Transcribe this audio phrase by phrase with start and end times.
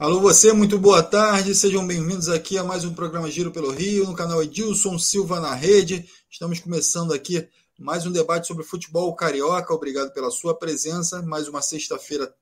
[0.00, 4.06] Alô, você, muito boa tarde, sejam bem-vindos aqui a mais um programa Giro pelo Rio,
[4.06, 6.08] no canal Edilson Silva na Rede.
[6.30, 9.74] Estamos começando aqui mais um debate sobre futebol carioca.
[9.74, 11.20] Obrigado pela sua presença.
[11.22, 12.32] Mais uma sexta-feira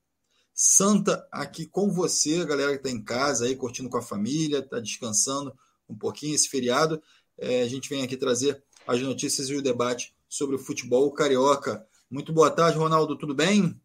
[0.53, 4.59] santa aqui com você, a galera que está em casa aí, curtindo com a família,
[4.59, 5.51] está descansando
[5.89, 7.01] um pouquinho esse feriado.
[7.39, 11.83] É, a gente vem aqui trazer as notícias e o debate sobre o futebol carioca.
[12.07, 13.81] Muito boa tarde, Ronaldo, tudo bem?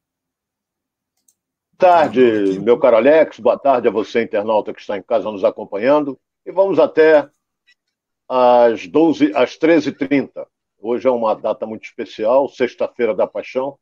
[1.83, 3.41] Tarde, meu caro Alex.
[3.41, 6.17] Boa tarde a você, internauta que está em casa nos acompanhando.
[6.47, 7.29] E vamos até
[8.29, 10.47] às 12, às 13h30.
[10.79, 13.77] Hoje é uma data muito especial, Sexta-feira da Paixão.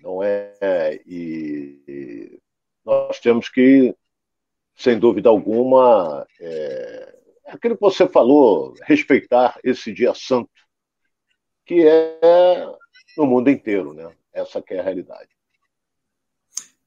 [0.00, 1.02] Não é?
[1.06, 2.40] E,
[2.82, 3.94] nós temos que,
[4.74, 10.48] sem dúvida alguma, é, aquilo que você falou, respeitar esse dia santo,
[11.66, 12.74] que é
[13.18, 14.10] no mundo inteiro, né?
[14.32, 15.31] Essa é a realidade.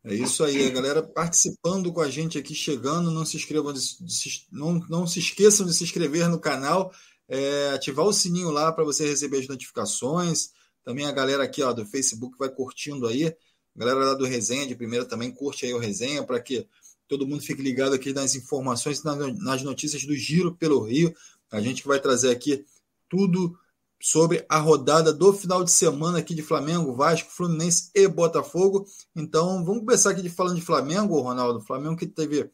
[0.08, 3.10] É isso aí, a galera participando com a gente aqui, chegando.
[3.10, 6.94] Não se inscrevam, de, de, não, não se esqueçam de se inscrever no canal,
[7.28, 10.52] é, ativar o sininho lá para você receber as notificações.
[10.84, 13.26] Também a galera aqui ó, do Facebook vai curtindo aí.
[13.26, 16.68] A galera lá do Resenha de primeira também curte aí o Resenha para que
[17.08, 21.16] todo mundo fique ligado aqui nas informações, nas notícias do Giro pelo Rio.
[21.52, 22.64] A gente vai trazer aqui
[23.10, 23.58] tudo
[24.06, 28.86] sobre a rodada do final de semana aqui de Flamengo, Vasco, Fluminense e Botafogo.
[29.16, 31.66] Então, vamos começar aqui de falando de Flamengo, Ronaldo.
[31.66, 32.48] Flamengo que teve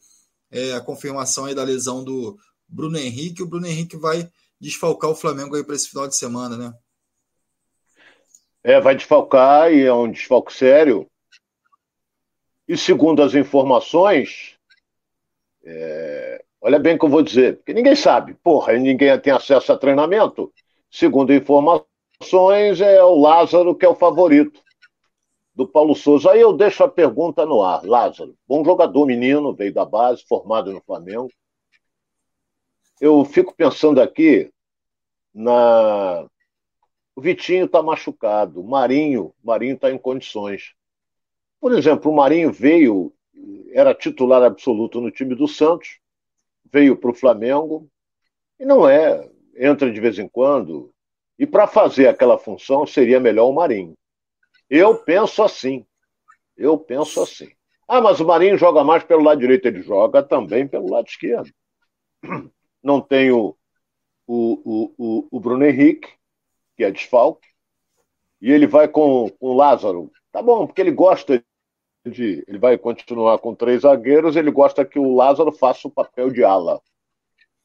[0.50, 3.42] é, a confirmação aí da lesão do Bruno Henrique.
[3.42, 6.72] O Bruno Henrique vai desfalcar o Flamengo aí para esse final de semana, né?
[8.64, 11.06] É, vai desfalcar e é um desfalque sério.
[12.66, 14.56] E segundo as informações,
[15.62, 16.42] é...
[16.62, 19.76] olha bem o que eu vou dizer, porque ninguém sabe, porra, ninguém tem acesso a
[19.76, 20.50] treinamento.
[20.92, 24.60] Segundo informações, é o Lázaro que é o favorito
[25.54, 26.30] do Paulo Souza.
[26.30, 27.82] Aí eu deixo a pergunta no ar.
[27.82, 31.30] Lázaro, bom jogador, menino, veio da base, formado no Flamengo.
[33.00, 34.52] Eu fico pensando aqui
[35.32, 36.26] na.
[37.16, 40.74] O Vitinho está machucado, o Marinho, Marinho está em condições.
[41.58, 43.14] Por exemplo, o Marinho veio,
[43.72, 46.00] era titular absoluto no time do Santos,
[46.70, 47.88] veio para o Flamengo
[48.60, 50.92] e não é entra de vez em quando.
[51.38, 53.94] E para fazer aquela função seria melhor o Marinho.
[54.68, 55.86] Eu penso assim.
[56.56, 57.50] Eu penso assim.
[57.88, 61.50] Ah, mas o Marinho joga mais pelo lado direito, ele joga também pelo lado esquerdo.
[62.82, 63.56] Não tem o,
[64.26, 66.08] o, o, o Bruno Henrique,
[66.76, 67.48] que é desfalque,
[68.40, 70.10] e ele vai com, com o Lázaro.
[70.30, 71.44] Tá bom, porque ele gosta
[72.04, 72.44] de.
[72.48, 76.42] Ele vai continuar com três zagueiros, ele gosta que o Lázaro faça o papel de
[76.42, 76.80] ala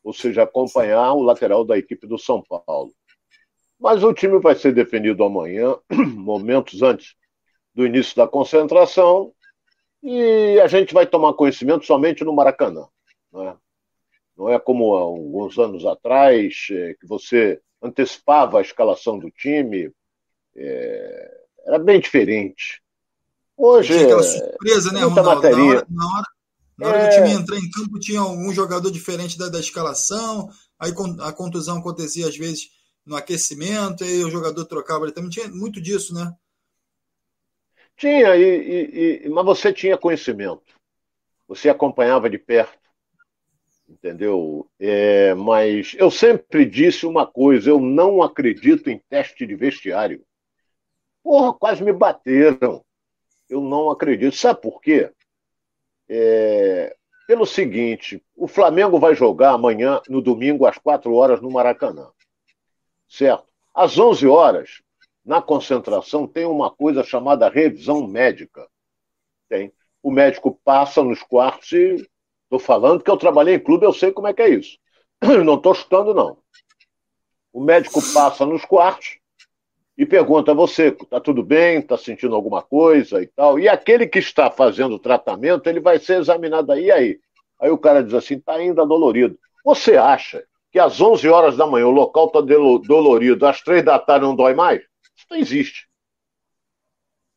[0.08, 2.94] ou seja, acompanhar o lateral da equipe do São Paulo.
[3.78, 7.14] Mas o time vai ser definido amanhã, momentos antes
[7.76, 9.34] do início da concentração,
[10.02, 12.88] e a gente vai tomar conhecimento somente no Maracanã.
[13.34, 13.58] Né?
[14.38, 19.92] Não é como há alguns anos atrás, é, que você antecipava a escalação do time,
[20.56, 22.82] é, era bem diferente.
[23.58, 23.92] Hoje.
[23.92, 25.42] Tinha aquela surpresa, né, Ronaldo?
[25.42, 26.28] Na hora, na hora,
[26.78, 27.10] na hora é...
[27.10, 30.50] do time entrar em campo, tinha um jogador diferente da, da escalação,
[30.80, 32.70] aí a contusão acontecia às vezes
[33.06, 35.06] no aquecimento, aí o jogador trocava.
[35.06, 36.34] Ele também tinha muito disso, né?
[37.96, 40.76] Tinha, e, e, mas você tinha conhecimento.
[41.48, 42.78] Você acompanhava de perto.
[43.90, 44.70] Entendeu?
[44.78, 50.24] É, mas eu sempre disse uma coisa: eu não acredito em teste de vestiário.
[51.24, 52.84] Porra, quase me bateram.
[53.50, 54.36] Eu não acredito.
[54.36, 55.10] Sabe por quê?
[56.10, 56.96] É,
[57.28, 62.10] pelo seguinte: o Flamengo vai jogar amanhã, no domingo, às 4 horas, no Maracanã.
[63.08, 63.46] Certo?
[63.74, 64.82] Às 11 horas,
[65.24, 68.68] na concentração, tem uma coisa chamada revisão médica.
[69.50, 69.72] Tem.
[70.02, 72.08] O médico passa nos quartos e.
[72.44, 74.80] Estou falando que eu trabalhei em clube, eu sei como é que é isso.
[75.44, 76.38] Não estou chutando, não.
[77.52, 79.20] O médico passa nos quartos
[79.98, 83.60] e pergunta a você, está tudo bem, está sentindo alguma coisa e tal.
[83.60, 87.20] E aquele que está fazendo o tratamento, ele vai ser examinado aí, aí.
[87.60, 89.40] Aí o cara diz assim, está ainda dolorido.
[89.66, 93.98] Você acha que às 11 horas da manhã o local está dolorido, às 3 da
[93.98, 94.82] tarde não dói mais?
[95.16, 95.88] Isso não existe.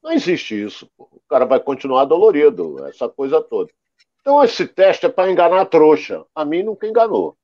[0.02, 0.90] Não existe isso.
[0.98, 3.70] O cara vai continuar dolorido, essa coisa toda.
[4.20, 6.26] Então esse teste é para enganar a trouxa.
[6.34, 7.38] A mim nunca enganou.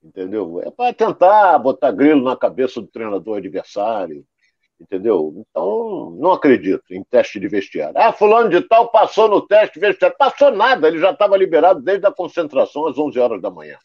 [0.00, 0.60] Entendeu?
[0.60, 4.24] É para tentar botar grilo na cabeça do treinador adversário
[4.78, 5.32] Entendeu?
[5.38, 7.98] Então, não acredito em teste de vestiário.
[7.98, 10.16] Ah, fulano de tal passou no teste de vestiário.
[10.18, 13.78] Passou nada, ele já estava liberado desde a concentração às 11 horas da manhã.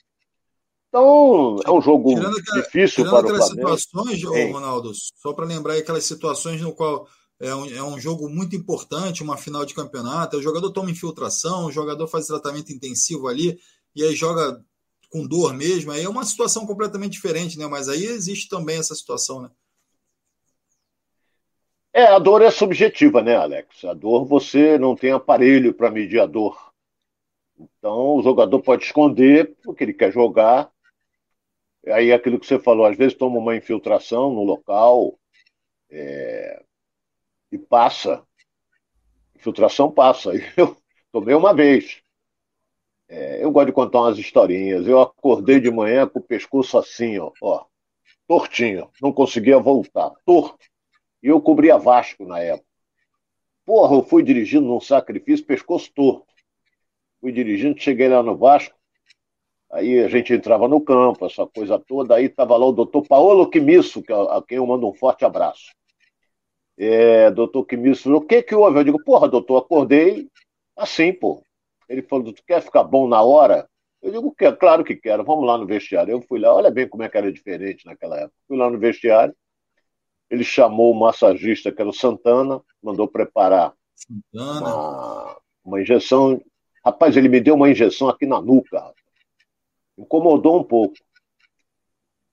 [0.90, 3.78] Então, é um jogo tirando difícil para o Flamengo.
[3.78, 7.08] situações, Ronaldo, só para lembrar aquelas situações no qual
[7.40, 10.36] é um, é um jogo muito importante, uma final de campeonato.
[10.36, 13.58] O jogador toma infiltração, o jogador faz tratamento intensivo ali
[13.96, 14.62] e aí joga
[15.10, 15.92] com dor mesmo.
[15.92, 17.66] Aí é uma situação completamente diferente, né?
[17.68, 19.50] Mas aí existe também essa situação, né?
[21.94, 23.84] É, a dor é subjetiva, né, Alex?
[23.84, 26.72] A dor você não tem aparelho para medir a dor.
[27.60, 30.72] Então o jogador pode esconder porque ele quer jogar.
[31.88, 35.20] Aí aquilo que você falou, às vezes toma uma infiltração no local,
[35.90, 36.64] é,
[37.52, 38.26] e passa.
[39.36, 40.32] Infiltração passa.
[40.56, 40.78] Eu
[41.12, 42.02] tomei uma vez.
[43.10, 44.88] É, eu gosto de contar umas historinhas.
[44.88, 47.66] Eu acordei de manhã com o pescoço assim, ó, ó
[48.26, 48.90] tortinho.
[49.02, 50.12] Não conseguia voltar.
[50.26, 50.71] Torto.
[51.22, 52.68] E eu cobria Vasco na época.
[53.66, 56.26] Porra, eu fui dirigindo num sacrifício, pescoço torto.
[57.20, 58.76] Fui dirigindo, cheguei lá no Vasco.
[59.72, 62.16] Aí a gente entrava no campo, essa coisa toda.
[62.16, 65.24] Aí estava lá o doutor Paolo Quimisso, que, é a quem eu mando um forte
[65.24, 65.72] abraço
[66.82, 68.80] é, doutor Quimisso o que que houve?
[68.80, 70.28] Eu digo, porra, doutor, acordei
[70.76, 71.44] assim, pô.
[71.88, 73.68] Ele falou, tu quer ficar bom na hora?
[74.02, 76.12] Eu digo, claro que quero, vamos lá no vestiário.
[76.12, 78.34] Eu fui lá, olha bem como é que era diferente naquela época.
[78.48, 79.36] Fui lá no vestiário,
[80.32, 83.74] ele chamou o massagista, que era o Santana, mandou preparar
[84.34, 86.42] uma, uma, injeção.
[86.84, 88.94] Rapaz, ele me deu uma injeção aqui na nuca.
[89.98, 90.96] Incomodou um pouco.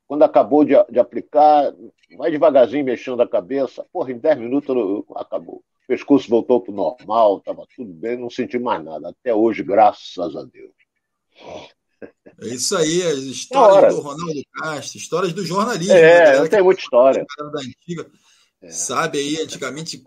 [0.07, 1.75] Quando acabou de, de aplicar,
[2.17, 5.57] mais devagarzinho mexendo a cabeça, porra, em 10 minutos acabou.
[5.57, 9.09] O pescoço voltou para o normal, estava tudo bem, não senti mais nada.
[9.09, 10.73] Até hoje, graças a Deus.
[12.41, 15.93] É isso aí, as histórias do Ronaldo Castro, histórias do jornalismo.
[15.93, 17.27] É, né, tem muita história.
[17.37, 18.11] Da antiga,
[18.63, 18.71] é.
[18.71, 20.05] Sabe aí, antigamente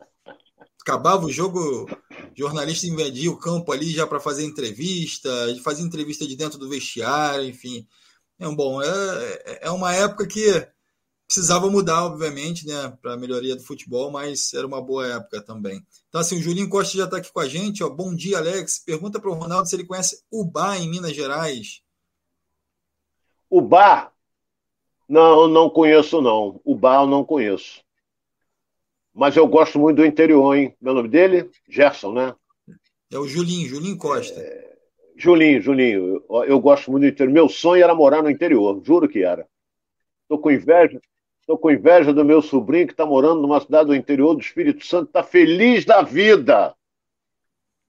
[0.81, 1.87] acabava o jogo,
[2.35, 5.29] jornalista invadia o campo ali já para fazer entrevista,
[5.63, 7.87] fazia entrevista de dentro do vestiário, enfim.
[8.39, 10.67] É, bom, é, é uma época que
[11.27, 15.85] precisava mudar, obviamente, né, para a melhoria do futebol, mas era uma boa época também.
[16.09, 17.83] Então, assim, o Julinho Costa já está aqui com a gente.
[17.83, 17.89] Ó.
[17.89, 18.79] Bom dia, Alex.
[18.79, 21.81] Pergunta para o Ronaldo se ele conhece o Bar em Minas Gerais.
[23.51, 24.13] O Bar?
[25.09, 26.61] Não, não conheço, não.
[26.63, 27.83] O Bar eu não conheço.
[29.13, 30.73] Mas eu gosto muito do interior, hein?
[30.79, 31.51] Meu nome dele?
[31.67, 32.33] Gerson, né?
[33.11, 34.39] É o Julinho, Julinho Costa.
[34.39, 34.71] É...
[35.17, 37.33] Julinho, Julinho, eu, eu, gosto muito do interior.
[37.33, 39.45] Meu sonho era morar no interior, juro que era.
[40.21, 41.01] Estou com inveja,
[41.41, 44.85] estou com inveja do meu sobrinho que está morando numa cidade do interior do Espírito
[44.85, 46.73] Santo, está feliz da vida.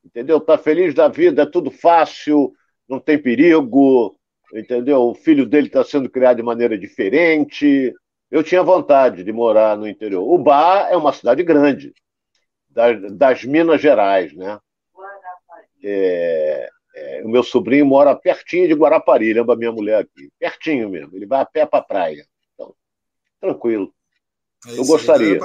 [0.04, 0.38] Entendeu?
[0.38, 2.52] Está feliz da vida, é tudo fácil,
[2.88, 4.18] não tem perigo,
[4.52, 5.02] entendeu?
[5.02, 7.94] O filho dele está sendo criado de maneira diferente.
[8.30, 10.22] Eu tinha vontade de morar no interior.
[10.22, 11.92] O Bar é uma cidade grande,
[12.68, 14.58] das, das Minas Gerais, né?
[15.84, 20.30] É, é, o meu sobrinho mora pertinho de Guarapari, lembra a minha mulher aqui.
[20.38, 21.16] Pertinho mesmo.
[21.16, 22.26] Ele vai a pé para a praia.
[22.54, 22.74] Então,
[23.40, 23.92] tranquilo.
[24.66, 25.40] É eu gostaria.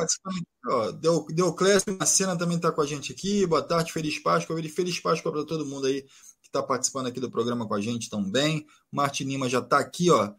[1.01, 3.47] Deu, Deoclésio Macena também está com a gente aqui.
[3.47, 4.61] Boa tarde, feliz Páscoa.
[4.69, 6.05] Feliz Páscoa para todo mundo aí
[6.47, 8.65] que está participando aqui do programa com a gente também.
[8.91, 10.31] Martin Lima já está aqui, ó,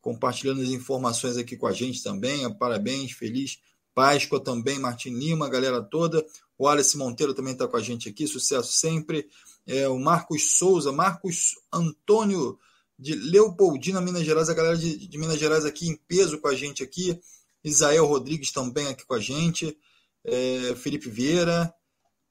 [0.00, 2.48] compartilhando as informações aqui com a gente também.
[2.56, 3.58] Parabéns, feliz
[3.94, 6.24] Páscoa também, Martin Lima, galera toda.
[6.58, 8.26] O Alice Monteiro também está com a gente aqui.
[8.26, 9.28] Sucesso sempre
[9.66, 12.58] é, o Marcos Souza, Marcos Antônio
[12.98, 16.54] de Leopoldina, Minas Gerais, a galera de, de, Minas Gerais aqui em peso com a
[16.54, 17.20] gente aqui,
[17.62, 19.76] Isael Rodrigues também aqui com a gente,
[20.24, 21.74] é, Felipe Vieira,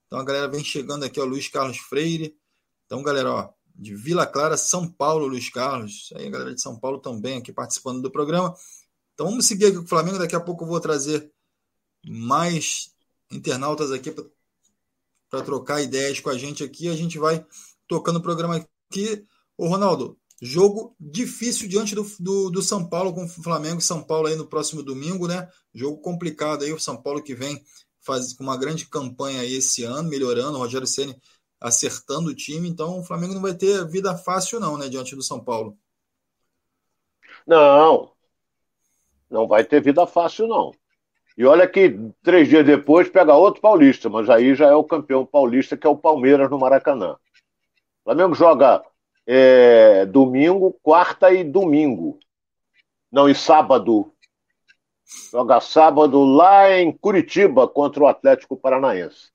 [0.06, 2.34] então a galera vem chegando aqui, ó, Luiz Carlos Freire,
[2.86, 6.78] então galera, ó, de Vila Clara, São Paulo, Luiz Carlos, aí a galera de São
[6.78, 8.54] Paulo também aqui participando do programa,
[9.14, 11.30] então vamos seguir aqui com o Flamengo, daqui a pouco eu vou trazer
[12.06, 12.90] mais
[13.30, 14.14] internautas aqui
[15.30, 16.88] para trocar ideias com a gente aqui.
[16.88, 17.44] A gente vai
[17.88, 18.56] tocando o programa
[18.90, 19.24] aqui.
[19.56, 24.02] Ô, Ronaldo, jogo difícil diante do, do, do, São Paulo com o Flamengo e São
[24.02, 25.48] Paulo aí no próximo domingo, né?
[25.74, 27.62] Jogo complicado aí, o São Paulo que vem
[28.02, 31.16] faz com uma grande campanha aí esse ano, melhorando, o Rogério Ceni
[31.60, 35.22] acertando o time, então o Flamengo não vai ter vida fácil não, né, diante do
[35.22, 35.76] São Paulo.
[37.46, 38.12] Não,
[39.30, 40.72] não vai ter vida fácil não.
[41.36, 45.26] E olha que três dias depois pega outro paulista, mas aí já é o campeão
[45.26, 47.12] paulista, que é o Palmeiras no Maracanã.
[47.12, 48.82] O Flamengo joga
[49.26, 52.18] é, domingo, quarta e domingo.
[53.12, 54.12] Não, e sábado.
[55.30, 59.30] Joga sábado lá em Curitiba contra o Atlético Paranaense.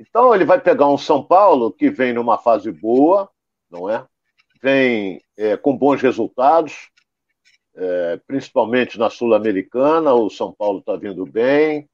[0.00, 3.30] Então ele vai pegar um São Paulo que vem numa fase boa,
[3.70, 4.06] não é?
[4.62, 6.90] Vem é, com bons resultados,
[7.74, 11.88] é, principalmente na Sul-Americana, o São Paulo está vindo bem.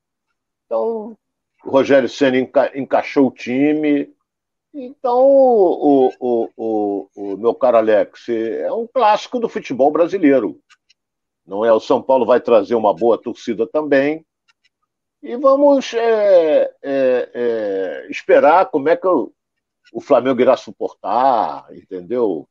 [0.64, 1.16] Então,
[1.64, 4.12] o Rogério Senna enca encaixou o time.
[4.72, 10.60] Então, o, o, o, o, meu caro Alex, é um clássico do futebol brasileiro.
[11.46, 11.72] Não é?
[11.72, 14.25] O São Paulo vai trazer uma boa torcida também.
[15.22, 19.32] E vamos é, é, é, esperar como é que o,
[19.92, 22.48] o, Flamengo irá suportar, entendeu?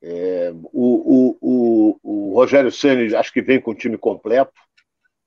[0.00, 4.52] É, o, o, o, Rogério Ceni acho que vem com o time completo,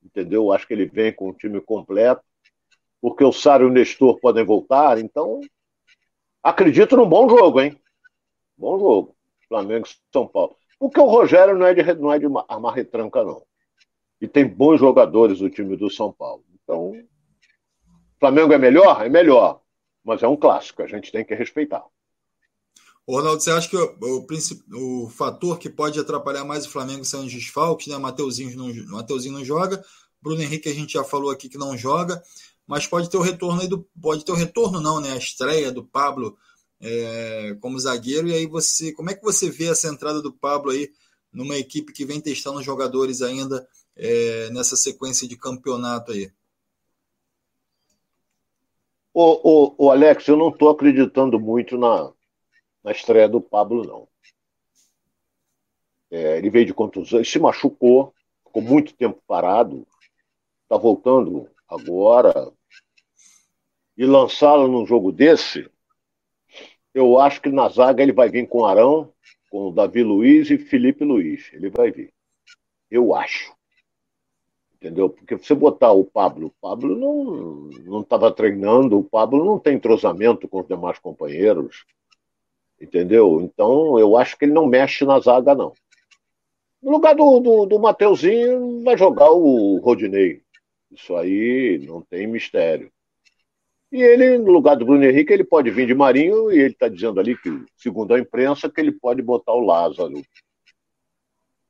[0.03, 0.51] entendeu?
[0.51, 2.23] Acho que ele vem com o time completo,
[3.01, 5.41] porque o Sário e o Nestor podem voltar, então
[6.41, 7.79] acredito num bom jogo, hein?
[8.57, 9.15] Bom jogo.
[9.47, 10.55] Flamengo São Paulo.
[10.79, 13.43] Porque o Rogério não é de, não é de armar retranca, não.
[14.21, 16.43] E tem bons jogadores o time do São Paulo.
[16.63, 16.93] Então,
[18.19, 19.05] Flamengo é melhor?
[19.05, 19.61] É melhor.
[20.03, 21.83] Mas é um clássico, a gente tem que respeitar.
[23.07, 27.25] Ronaldo, você acha que o, o, o, fator que pode atrapalhar mais o Flamengo são
[27.25, 27.97] os desfalques, né?
[27.97, 29.83] Mateuzinho não, Mateuzinho não joga,
[30.21, 32.21] Bruno Henrique a gente já falou aqui que não joga,
[32.67, 33.87] mas pode ter o retorno aí do.
[33.99, 35.13] Pode ter o retorno, não, né?
[35.13, 36.37] A estreia do Pablo
[36.79, 38.91] é, como zagueiro, e aí você.
[38.91, 40.91] Como é que você vê essa entrada do Pablo aí
[41.33, 43.67] numa equipe que vem testando jogadores ainda
[43.99, 46.31] é, nessa sequência de campeonato aí?
[49.13, 52.13] O, Alex, eu não estou acreditando muito na,
[52.81, 54.07] na estreia do Pablo, não.
[56.09, 58.13] É, ele veio de contusão, se machucou,
[58.45, 59.85] ficou muito tempo parado,
[60.63, 62.51] está voltando agora.
[63.97, 65.69] E lançá-lo num jogo desse,
[66.93, 69.13] eu acho que na zaga ele vai vir com Arão,
[69.49, 71.51] com Davi Luiz e Felipe Luiz.
[71.51, 72.13] Ele vai vir.
[72.89, 73.58] Eu acho.
[74.81, 75.09] Entendeu?
[75.09, 76.95] Porque você botar o Pablo, o Pablo
[77.83, 81.85] não estava treinando, o Pablo não tem entrosamento com os demais companheiros.
[82.79, 83.41] Entendeu?
[83.41, 85.73] Então, eu acho que ele não mexe na zaga, não.
[86.81, 90.41] No lugar do, do, do Mateuzinho, vai jogar o Rodinei.
[90.89, 92.89] Isso aí não tem mistério.
[93.91, 96.87] E ele, no lugar do Bruno Henrique, ele pode vir de Marinho e ele está
[96.87, 100.21] dizendo ali que, segundo a imprensa, que ele pode botar o Lázaro.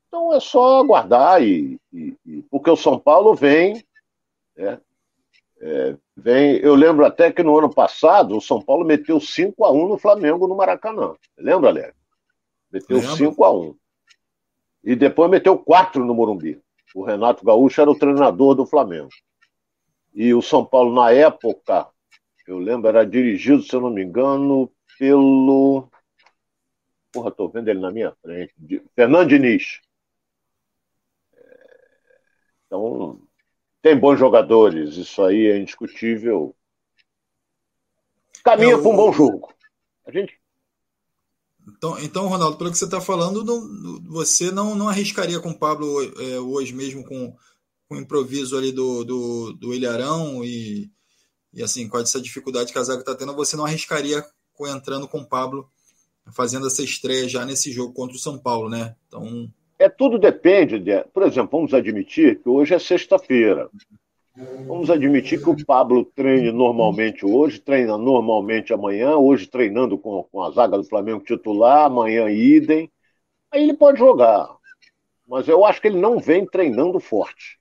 [0.10, 3.86] Então é só aguardar e, e, e porque o São Paulo vem,
[4.58, 4.80] é,
[5.62, 6.56] é, vem.
[6.58, 10.00] Eu lembro até que no ano passado o São Paulo meteu 5 a 1 no
[10.00, 11.14] Flamengo no Maracanã.
[11.38, 11.94] Lembra, Léo?
[12.72, 13.76] Meteu 5 a 1
[14.84, 16.60] E depois meteu 4 no Morumbi.
[16.96, 19.10] O Renato Gaúcho era o treinador do Flamengo.
[20.12, 21.88] E o São Paulo, na época,
[22.48, 25.88] eu lembro, era dirigido, se eu não me engano, pelo.
[27.12, 28.56] Porra, tô vendo ele na minha frente.
[28.96, 29.80] Fernando Diniz.
[32.70, 33.20] Então,
[33.82, 36.56] tem bons jogadores, isso aí é indiscutível.
[38.44, 39.52] Caminha é, para um bom jogo.
[40.06, 40.40] A gente.
[41.68, 45.58] Então, então, Ronaldo, pelo que você está falando, não, você não, não arriscaria com o
[45.58, 47.36] Pablo é, hoje mesmo com,
[47.88, 50.92] com o improviso ali do, do, do Ilharão e,
[51.52, 54.24] e assim, com essa dificuldade que a zaga está tendo, você não arriscaria
[54.68, 55.72] entrando com o Pablo
[56.32, 58.96] fazendo essa estreia já nesse jogo contra o São Paulo, né?
[59.08, 59.52] Então.
[59.80, 63.70] É tudo depende de, por exemplo, vamos admitir que hoje é sexta-feira.
[64.68, 70.44] Vamos admitir que o Pablo treine normalmente hoje, treina normalmente amanhã, hoje treinando com, com
[70.44, 72.92] a zaga do Flamengo titular, amanhã idem.
[73.50, 74.50] Aí ele pode jogar.
[75.26, 77.58] Mas eu acho que ele não vem treinando forte.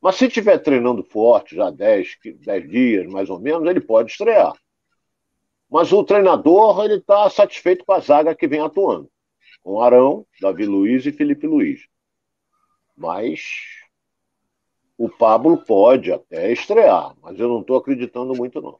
[0.00, 4.52] Mas se estiver treinando forte, já 10, 10 dias mais ou menos, ele pode estrear.
[5.70, 9.08] Mas o treinador ele está satisfeito com a zaga que vem atuando.
[9.62, 11.80] Com Arão, Davi Luiz e Felipe Luiz.
[12.96, 13.40] Mas
[14.96, 18.76] o Pablo pode até estrear, mas eu não estou acreditando muito, não.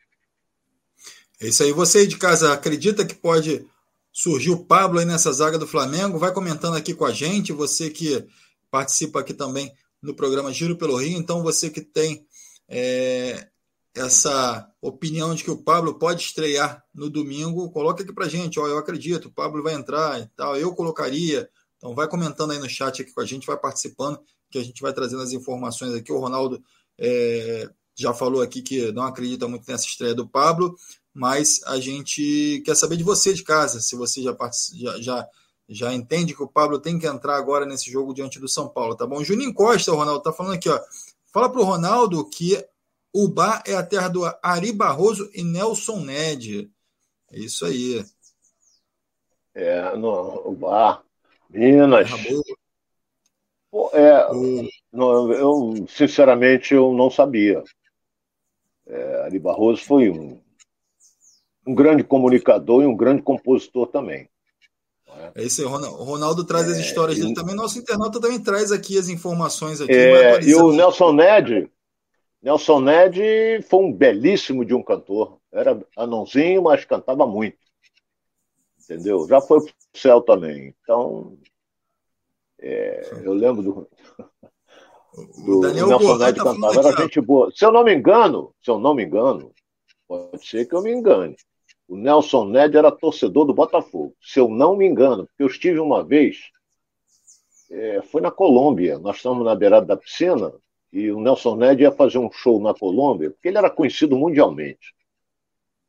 [1.40, 1.72] É isso aí.
[1.72, 3.64] Você aí de casa acredita que pode
[4.12, 6.18] surgir o Pablo aí nessa zaga do Flamengo?
[6.18, 7.52] Vai comentando aqui com a gente.
[7.52, 8.26] Você que
[8.70, 11.16] participa aqui também no programa Giro pelo Rio.
[11.16, 12.26] Então, você que tem
[12.68, 13.48] é,
[13.98, 18.58] essa opinião de que o Pablo pode estrear no domingo, coloca aqui para gente.
[18.58, 20.56] Ó, eu acredito, o Pablo vai entrar e tal.
[20.56, 21.48] Eu colocaria.
[21.76, 24.18] Então, vai comentando aí no chat aqui com a gente, vai participando,
[24.50, 26.12] que a gente vai trazendo as informações aqui.
[26.12, 26.62] O Ronaldo
[26.98, 30.74] é, já falou aqui que não acredita muito nessa estreia do Pablo,
[31.14, 34.36] mas a gente quer saber de você de casa, se você já,
[34.74, 35.28] já, já
[35.68, 38.96] já entende que o Pablo tem que entrar agora nesse jogo diante do São Paulo,
[38.96, 39.22] tá bom?
[39.22, 40.80] Juninho Costa, o Ronaldo, tá falando aqui, ó.
[41.30, 42.64] Fala pro Ronaldo que
[43.12, 46.70] o Bar é a terra do Ari Barroso e Nelson Ned.
[47.30, 48.04] É isso aí.
[49.54, 51.02] É, no, o Bar,
[51.50, 52.10] Minas.
[53.70, 54.68] Pô, é, o...
[54.92, 57.62] não, eu, sinceramente, eu não sabia.
[58.86, 60.40] É, Ari Barroso foi um,
[61.66, 64.28] um grande comunicador e um grande compositor também.
[65.34, 67.54] É isso aí, o Ronaldo traz é, as histórias dele também.
[67.54, 69.92] Nosso internauta também traz aqui as informações aqui.
[69.92, 71.70] É, e o Nelson Ned,
[72.42, 75.38] Nelson Ned foi um belíssimo de um cantor.
[75.52, 77.58] Era anãozinho, mas cantava muito.
[78.82, 79.26] Entendeu?
[79.28, 80.74] Já foi pro céu também.
[80.82, 81.36] Então,
[82.58, 83.88] é, eu lembro do.
[85.46, 87.50] O, Daniel Nelson Ned tá cantava, era gente boa.
[87.52, 89.52] Se eu não me engano, se eu não me engano,
[90.06, 91.36] pode ser que eu me engane.
[91.88, 94.14] O Nelson Ned era torcedor do Botafogo.
[94.22, 96.50] Se eu não me engano, porque eu estive uma vez,
[97.70, 98.98] é, foi na Colômbia.
[98.98, 100.52] Nós estamos na beirada da piscina
[100.92, 104.94] e o Nelson Ned ia fazer um show na Colômbia, porque ele era conhecido mundialmente.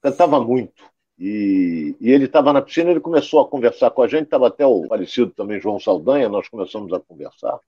[0.01, 0.83] Cantava muito.
[1.17, 4.65] E, e ele estava na piscina, ele começou a conversar com a gente, estava até
[4.65, 7.59] o falecido também João Saldanha, nós começamos a conversar.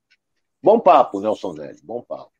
[0.63, 2.31] Bom papo, Nelson Ned, bom papo.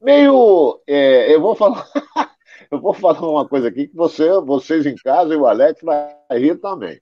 [0.00, 0.80] Meio.
[0.86, 1.88] É, eu vou falar.
[2.70, 6.14] eu vou falar uma coisa aqui que você, vocês em casa e o Alex vai
[6.32, 7.00] rir também.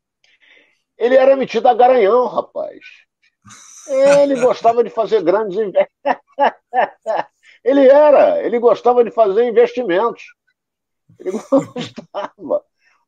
[0.97, 2.79] Ele era metido a garanhão, rapaz.
[3.87, 5.95] Ele gostava de fazer grandes investimentos.
[7.65, 10.25] ele era, ele gostava de fazer investimentos.
[11.19, 12.65] Ele gostava.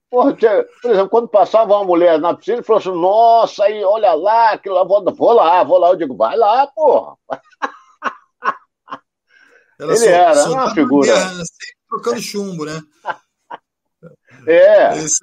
[0.09, 0.37] Porra,
[0.81, 4.53] por exemplo, quando passava uma mulher na piscina, ele falou assim: Nossa, aí, olha lá,
[4.53, 5.89] aquilo lá, vou, vou lá, vou lá.
[5.89, 7.17] Eu digo: Vai lá, porra.
[9.79, 11.13] Ela ele só, era, só uma figura.
[11.13, 11.43] Guerra,
[11.89, 12.81] trocando chumbo, né?
[14.47, 14.97] É.
[14.97, 15.19] Esse,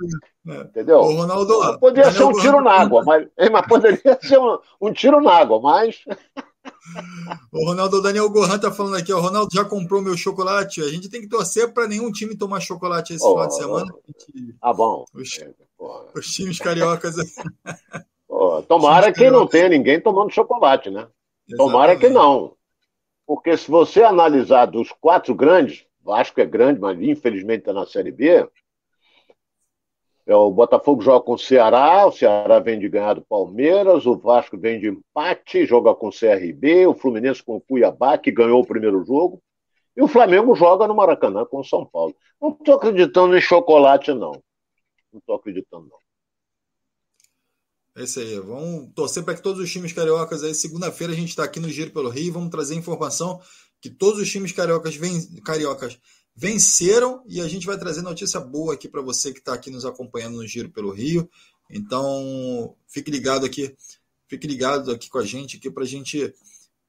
[0.48, 0.62] é.
[0.62, 1.00] Entendeu?
[1.00, 1.80] O Ronaldo.
[1.80, 5.60] Poderia ser um tiro na água, mas, mas poderia ser um, um tiro na água,
[5.60, 6.04] mas.
[7.52, 10.82] O Ronaldo Daniel Gohan tá falando aqui, o Ronaldo já comprou meu chocolate.
[10.82, 13.94] A gente tem que torcer para nenhum time tomar chocolate esse oh, final de semana.
[14.06, 14.56] Gente...
[14.62, 15.06] Ah, bom.
[15.14, 15.54] Os, é,
[16.16, 17.16] os times cariocas.
[18.28, 21.08] Oh, tomara que não tenha ninguém tomando chocolate, né?
[21.48, 21.58] Exatamente.
[21.58, 22.56] Tomara que não.
[23.26, 28.12] Porque se você analisar dos quatro grandes, Vasco é grande, mas infelizmente está na Série
[28.12, 28.48] B.
[30.26, 34.18] É, o Botafogo joga com o Ceará, o Ceará vem de ganhar do Palmeiras, o
[34.18, 38.62] Vasco vem de empate, joga com o CRB, o Fluminense com o Cuiabá, que ganhou
[38.62, 39.42] o primeiro jogo,
[39.96, 42.16] e o Flamengo joga no Maracanã com o São Paulo.
[42.42, 44.32] Não estou acreditando em chocolate, não.
[45.12, 46.04] Não estou acreditando, não.
[47.96, 48.40] É isso aí.
[48.40, 51.70] Vamos torcer para que todos os times cariocas aí, segunda-feira, a gente está aqui no
[51.70, 53.40] Giro pelo Rio, vamos trazer informação
[53.80, 56.00] que todos os times cariocas, ven cariocas
[56.36, 59.86] venceram e a gente vai trazer notícia boa aqui para você que está aqui nos
[59.86, 61.30] acompanhando no Giro pelo Rio.
[61.70, 63.76] Então, fique ligado aqui,
[64.28, 66.34] fique ligado aqui com a gente aqui para a gente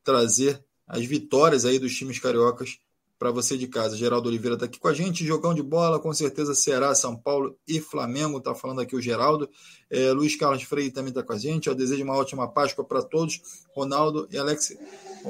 [0.02, 2.78] trazer as vitórias aí dos times cariocas
[3.18, 3.96] para você de casa.
[3.96, 7.56] Geraldo Oliveira está aqui com a gente, jogão de bola, com certeza Ceará, São Paulo
[7.66, 8.38] e Flamengo.
[8.38, 9.48] Está falando aqui o Geraldo.
[9.90, 11.68] É, Luiz Carlos Freire também está com a gente.
[11.68, 13.40] Eu desejo uma ótima Páscoa para todos.
[13.74, 14.76] Ronaldo e Alex.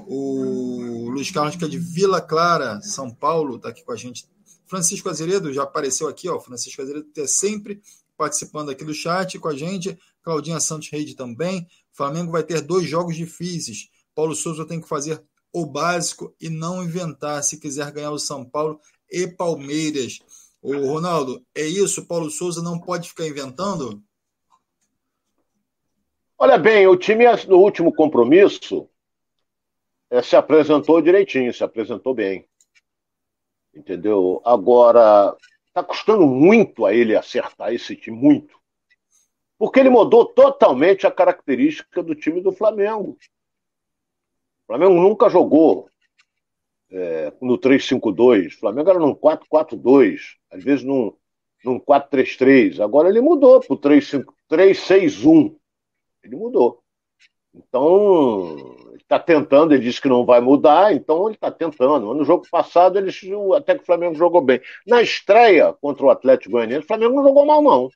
[0.06, 4.26] O Luiz Carlos, que é de Vila Clara, São Paulo, está aqui com a gente.
[4.66, 6.40] Francisco Azeredo já apareceu aqui, ó.
[6.40, 7.80] Francisco Azeredo é sempre
[8.16, 9.98] participando aqui do chat com a gente.
[10.22, 11.66] Claudinha Santos Reide também.
[11.92, 13.88] Flamengo vai ter dois jogos difíceis.
[14.14, 15.22] Paulo Souza tem que fazer
[15.54, 20.18] o básico e não inventar se quiser ganhar o São Paulo e Palmeiras.
[20.60, 22.06] O Ronaldo, é isso?
[22.06, 24.02] Paulo Souza não pode ficar inventando?
[26.36, 28.88] Olha bem, o time no último compromisso
[30.10, 32.48] é, se apresentou direitinho, se apresentou bem.
[33.72, 34.42] Entendeu?
[34.44, 35.36] Agora,
[35.68, 38.58] está custando muito a ele acertar esse time, muito.
[39.56, 43.16] Porque ele mudou totalmente a característica do time do Flamengo.
[44.64, 45.88] O Flamengo nunca jogou
[46.90, 48.54] é, no 3-5-2.
[48.54, 51.12] O Flamengo era num 4-4-2, às vezes num,
[51.64, 52.80] num 4-3-3.
[52.80, 55.54] Agora ele mudou para o 3-6-1.
[56.22, 56.82] Ele mudou.
[57.54, 58.56] Então,
[58.88, 62.12] ele está tentando, ele disse que não vai mudar, então ele está tentando.
[62.12, 63.10] No jogo passado, ele,
[63.56, 64.60] até que o Flamengo jogou bem.
[64.86, 67.88] Na estreia contra o Atlético Goianiense, o Flamengo não jogou mal, não.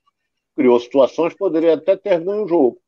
[0.54, 2.78] Criou situações, poderia até ter ganho o jogo.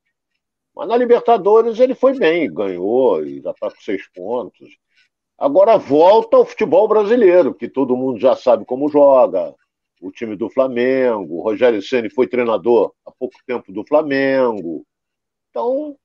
[0.81, 4.79] Mas na Libertadores ele foi bem, ganhou e já está com seis pontos.
[5.37, 9.55] Agora volta ao futebol brasileiro, que todo mundo já sabe como joga.
[10.01, 14.87] O time do Flamengo, o Rogério Ceni foi treinador há pouco tempo do Flamengo.
[15.51, 15.99] Então,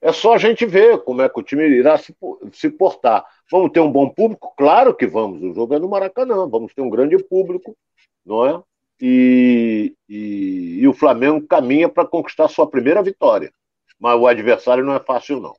[0.00, 2.14] é só a gente ver como é que o time irá se,
[2.52, 3.26] se portar.
[3.50, 4.54] Vamos ter um bom público?
[4.56, 5.42] Claro que vamos.
[5.42, 7.76] O jogo é no Maracanã, vamos ter um grande público,
[8.24, 8.62] não é?
[9.00, 13.52] E, e, e o Flamengo caminha para conquistar sua primeira vitória
[14.02, 15.54] mas o adversário não é fácil, não.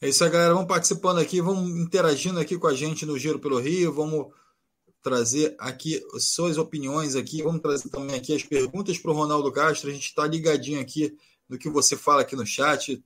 [0.00, 0.54] É isso aí, galera.
[0.54, 4.32] Vamos participando aqui, vamos interagindo aqui com a gente no Giro pelo Rio, vamos
[5.02, 9.90] trazer aqui suas opiniões aqui, vamos trazer também aqui as perguntas para o Ronaldo Castro.
[9.90, 13.02] A gente está ligadinho aqui no que você fala aqui no chat,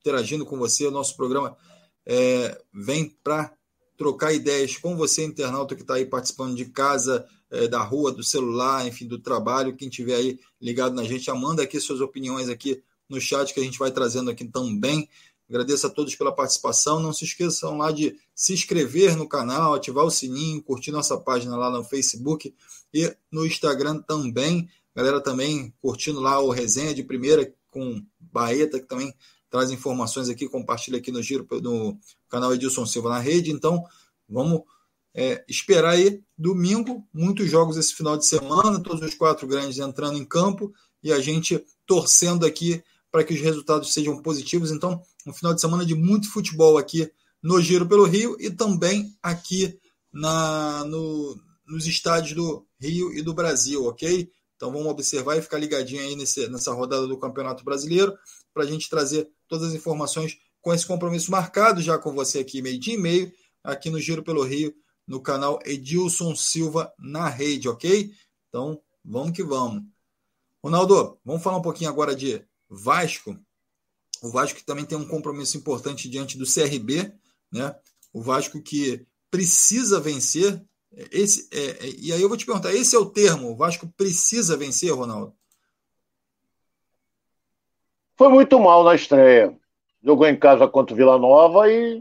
[0.00, 0.86] interagindo com você.
[0.86, 1.56] O nosso programa
[2.04, 3.56] é, vem para
[4.02, 8.24] trocar ideias com você, internauta que está aí participando de casa, é, da rua, do
[8.24, 9.76] celular, enfim, do trabalho.
[9.76, 13.60] Quem tiver aí ligado na gente, já manda aqui suas opiniões aqui no chat que
[13.60, 15.08] a gente vai trazendo aqui também.
[15.48, 16.98] Agradeço a todos pela participação.
[16.98, 21.56] Não se esqueçam lá de se inscrever no canal, ativar o sininho, curtir nossa página
[21.56, 22.52] lá no Facebook
[22.92, 24.68] e no Instagram também.
[24.96, 29.14] Galera também curtindo lá o resenha de primeira com Baeta, que também
[29.52, 31.98] traz informações aqui, compartilha aqui no giro no
[32.30, 33.52] canal Edilson Silva na rede.
[33.52, 33.84] Então,
[34.26, 34.62] vamos
[35.14, 40.16] é, esperar aí domingo, muitos jogos esse final de semana, todos os quatro grandes entrando
[40.16, 44.70] em campo e a gente torcendo aqui para que os resultados sejam positivos.
[44.70, 47.12] Então, um final de semana de muito futebol aqui
[47.42, 49.78] no Giro pelo Rio e também aqui
[50.10, 54.30] na, no, nos estádios do Rio e do Brasil, ok?
[54.56, 58.16] Então vamos observar e ficar ligadinho aí nesse, nessa rodada do Campeonato Brasileiro
[58.54, 62.62] para a gente trazer todas as informações com esse compromisso marcado já com você aqui
[62.62, 63.30] meio dia e meio
[63.62, 64.74] aqui no Giro pelo Rio
[65.06, 68.10] no canal Edilson Silva na rede, ok?
[68.48, 69.84] Então vamos que vamos.
[70.64, 73.38] Ronaldo, vamos falar um pouquinho agora de Vasco.
[74.22, 77.12] O Vasco também tem um compromisso importante diante do CRB,
[77.52, 77.76] né?
[78.10, 80.64] O Vasco que precisa vencer.
[81.10, 83.50] Esse, é, é, e aí eu vou te perguntar: esse é o termo?
[83.50, 85.36] O Vasco precisa vencer, Ronaldo?
[88.16, 89.56] Foi muito mal na estreia.
[90.02, 92.00] Jogou em casa contra o Vila Nova e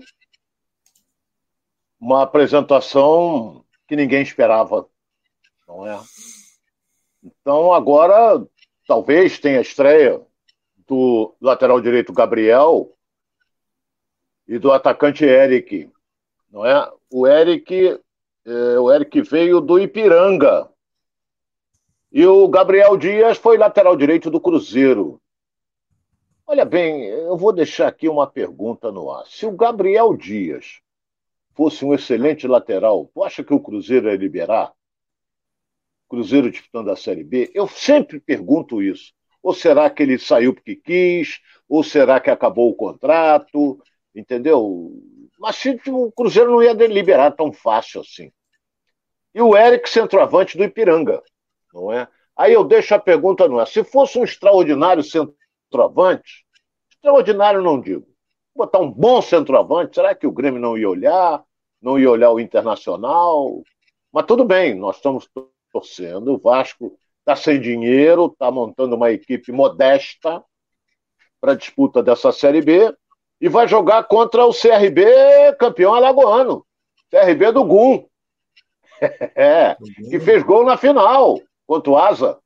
[1.99, 4.87] uma apresentação que ninguém esperava,
[5.67, 5.99] não é?
[7.23, 8.43] Então agora
[8.87, 10.19] talvez tenha a estreia
[10.87, 12.91] do lateral direito Gabriel
[14.47, 15.91] e do atacante Eric,
[16.49, 16.91] não é?
[17.09, 17.99] O Eric,
[18.45, 20.69] é, o Eric veio do Ipiranga
[22.11, 25.21] e o Gabriel Dias foi lateral direito do Cruzeiro.
[26.45, 29.25] Olha bem, eu vou deixar aqui uma pergunta no ar.
[29.25, 30.81] Se o Gabriel Dias
[31.53, 34.73] fosse um excelente lateral, tu acha que o Cruzeiro ia liberar?
[36.09, 37.49] Cruzeiro disputando a Série B?
[37.53, 39.13] Eu sempre pergunto isso.
[39.41, 41.39] Ou será que ele saiu porque quis?
[41.69, 43.81] Ou será que acabou o contrato?
[44.13, 44.91] Entendeu?
[45.39, 48.31] Mas se o Cruzeiro não ia liberar tão fácil assim.
[49.33, 51.23] E o Eric, centroavante do Ipiranga,
[51.73, 52.07] não é?
[52.35, 53.67] Aí eu deixo a pergunta no ar.
[53.67, 55.40] Se fosse um extraordinário centroavante,
[56.93, 58.05] extraordinário não digo,
[58.55, 61.43] botar um bom centroavante, será que o Grêmio não ia olhar?
[61.81, 63.63] Não ia olhar o Internacional?
[64.11, 65.27] Mas tudo bem, nós estamos
[65.71, 66.33] torcendo.
[66.33, 70.43] O Vasco está sem dinheiro, está montando uma equipe modesta
[71.39, 72.93] para a disputa dessa Série B
[73.39, 75.03] e vai jogar contra o CRB
[75.57, 76.65] campeão alagoano.
[77.09, 78.05] CRB do Gum.
[79.35, 79.75] é,
[80.09, 82.39] que fez gol na final contra o Asa.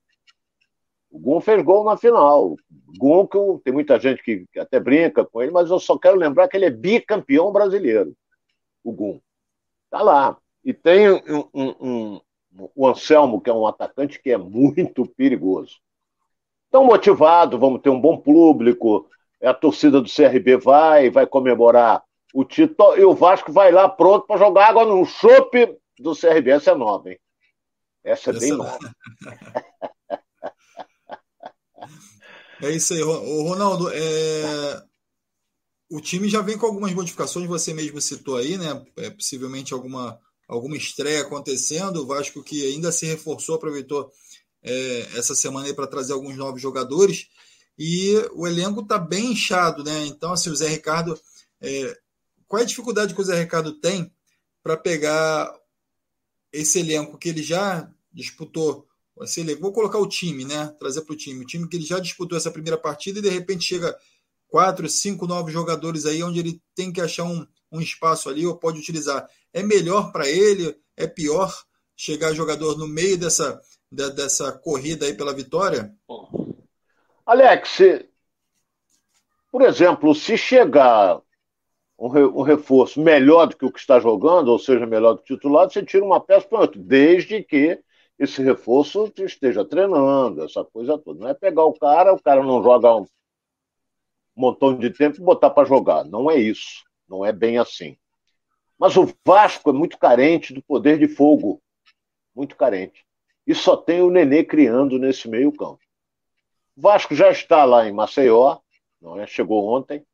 [1.15, 2.58] O Gum fez gol na final.
[2.97, 6.49] Gum, que tem muita gente que até brinca com ele, mas eu só quero lembrar
[6.49, 8.13] que ele é bicampeão brasileiro.
[8.84, 9.21] O Gum.
[9.89, 10.38] Tá lá.
[10.62, 12.21] E tem um, um, um,
[12.75, 15.78] o Anselmo, que é um atacante que é muito perigoso.
[16.67, 19.10] Então, motivado, vamos ter um bom público,
[19.41, 24.28] a torcida do CRB vai, vai comemorar o título, e o Vasco vai lá pronto
[24.28, 26.51] para jogar água no chope do CRB.
[26.51, 27.19] Essa é nova, hein?
[28.04, 28.78] Essa é bem nova.
[32.65, 33.89] É isso aí, Ronaldo.
[33.93, 34.84] É...
[35.88, 38.84] O time já vem com algumas modificações, você mesmo citou aí, né?
[38.97, 42.01] É, possivelmente alguma alguma estreia acontecendo.
[42.01, 44.12] O Vasco que ainda se reforçou, aproveitou
[44.63, 47.28] é, essa semana para trazer alguns novos jogadores.
[47.78, 50.08] E o elenco está bem inchado, né?
[50.08, 51.19] Então, assim, o Zé Ricardo.
[51.62, 51.95] É,
[52.47, 54.12] qual é a dificuldade que o Zé Ricardo tem
[54.63, 55.56] para pegar
[56.51, 58.88] esse elenco que ele já disputou?
[59.21, 60.67] Esse vou colocar o time, né?
[60.80, 61.43] Trazer para o time.
[61.43, 63.97] O time que ele já disputou essa primeira partida e de repente chega
[64.47, 68.58] quatro, cinco novos jogadores aí, onde ele tem que achar um, um espaço ali ou
[68.58, 69.28] pode utilizar.
[69.54, 70.78] É melhor para ele?
[70.97, 71.54] É pior
[71.95, 75.93] chegar jogador no meio dessa, dessa corrida aí pela vitória?
[77.25, 77.80] Alex,
[79.49, 81.21] por exemplo, se chegar
[81.97, 85.38] um reforço melhor do que o que está jogando, ou seja, melhor do que o
[85.38, 87.80] titular, você tira uma peça para outro, desde que
[88.17, 91.19] esse reforço esteja treinando, essa coisa toda.
[91.19, 93.06] Não é pegar o cara, o cara não joga um
[94.36, 96.04] montão de tempo e botar para jogar.
[96.06, 96.84] Não é isso.
[97.08, 97.97] Não é bem assim.
[98.78, 101.62] Mas o Vasco é muito carente do poder de fogo.
[102.36, 103.06] Muito carente.
[103.47, 105.80] E só tem o Nenê criando nesse meio campo.
[106.75, 108.58] O Vasco já está lá em Maceió,
[109.01, 109.28] não é?
[109.28, 110.06] chegou ontem.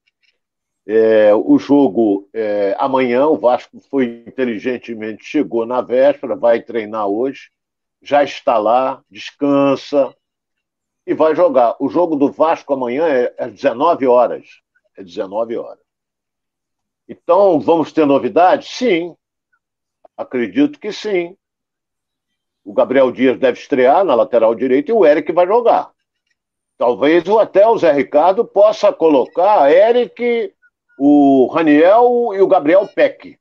[0.85, 7.51] É, o jogo é, amanhã, o Vasco foi inteligentemente, chegou na véspera, vai treinar hoje,
[8.01, 10.13] já está lá, descansa
[11.05, 11.75] e vai jogar.
[11.79, 14.47] O jogo do Vasco amanhã é às 19 horas.
[14.97, 15.83] É 19 horas.
[17.07, 18.69] Então, vamos ter novidades?
[18.69, 19.15] Sim.
[20.17, 21.35] Acredito que sim.
[22.63, 25.91] O Gabriel Dias deve estrear na lateral direita e o Eric vai jogar.
[26.77, 30.53] Talvez até o Zé Ricardo possa colocar Eric,
[30.97, 33.37] o Raniel e o Gabriel Peck.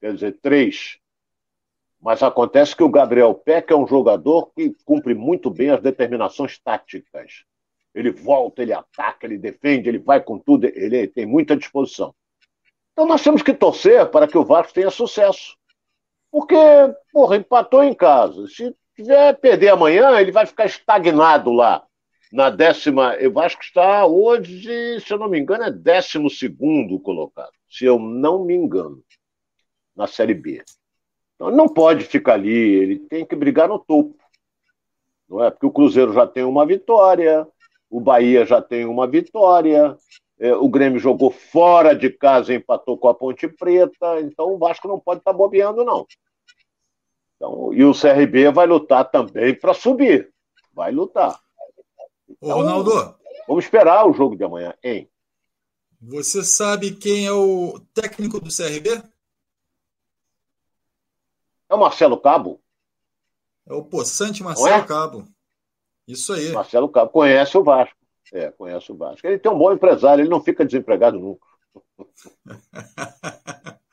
[0.00, 0.98] Quer dizer, três.
[2.00, 6.58] Mas acontece que o Gabriel Peck é um jogador que cumpre muito bem as determinações
[6.58, 7.44] táticas.
[7.94, 12.14] ele volta, ele ataca, ele defende, ele vai com tudo, ele tem muita disposição.
[12.92, 15.56] Então nós temos que torcer para que o Vasco tenha sucesso.
[16.30, 16.56] Porque,
[17.12, 18.46] porra, empatou em casa.
[18.48, 21.84] Se tiver perder amanhã, ele vai ficar estagnado lá.
[22.32, 23.16] Na décima.
[23.16, 27.52] O Vasco está hoje, se eu não me engano, é décimo segundo colocado.
[27.68, 29.02] Se eu não me engano.
[29.94, 30.62] Na Série B.
[31.36, 34.16] Então não pode ficar ali, ele tem que brigar no topo.
[35.28, 35.50] Não é?
[35.50, 37.46] Porque o Cruzeiro já tem uma vitória,
[37.90, 39.96] o Bahia já tem uma vitória,
[40.38, 44.58] é, o Grêmio jogou fora de casa e empatou com a Ponte Preta, então o
[44.58, 46.06] Vasco não pode estar tá bobeando, não.
[47.36, 50.32] Então, e o CRB vai lutar também para subir.
[50.72, 51.38] Vai lutar.
[52.28, 53.14] Então, Ô, Ronaldo.
[53.46, 55.08] Vamos esperar o jogo de amanhã, hein?
[56.00, 59.02] Você sabe quem é o técnico do CRB?
[61.68, 62.60] É o Marcelo Cabo.
[63.68, 64.86] É o Poçante Marcelo é?
[64.86, 65.26] Cabo.
[66.06, 66.52] Isso aí.
[66.52, 67.96] Marcelo Cabo conhece o Vasco.
[68.32, 69.26] É, conhece o Vasco.
[69.26, 71.46] Ele tem um bom empresário, ele não fica desempregado nunca.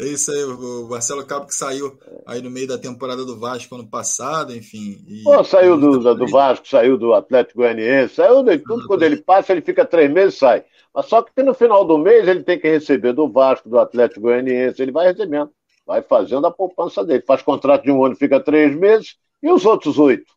[0.00, 3.74] É isso aí, o Marcelo Cabo que saiu aí no meio da temporada do Vasco
[3.74, 5.04] ano passado, enfim.
[5.08, 5.24] E...
[5.24, 8.86] Pô, saiu do, do, Vasco, saiu do Atlético Goianiense, saiu de tudo.
[8.86, 10.64] Quando ele passa, ele fica três meses sai.
[10.94, 14.20] Mas só que no final do mês ele tem que receber do Vasco, do Atlético
[14.20, 15.50] Goianiense, ele vai recebendo,
[15.88, 17.24] vai fazendo a poupança dele.
[17.26, 20.30] Faz contrato de um ano, fica três meses, e os outros oito?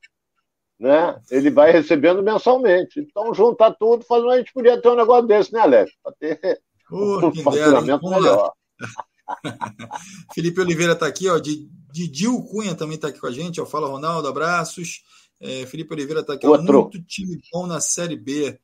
[0.79, 1.21] Né?
[1.29, 3.01] Ele vai recebendo mensalmente.
[3.01, 4.23] Então, juntar tudo, faz...
[4.23, 5.91] a gente podia ter um negócio desse, né, Alex?
[6.01, 8.53] Para ter oh, um faturamento melhor.
[10.33, 11.37] Felipe Oliveira está aqui, ó.
[11.37, 13.59] Didil Cunha também está aqui com a gente.
[13.59, 13.65] Ó.
[13.65, 15.03] Fala, Ronaldo, abraços.
[15.39, 16.47] É, Felipe Oliveira está aqui.
[16.47, 18.57] Ó, muito time bom na Série B.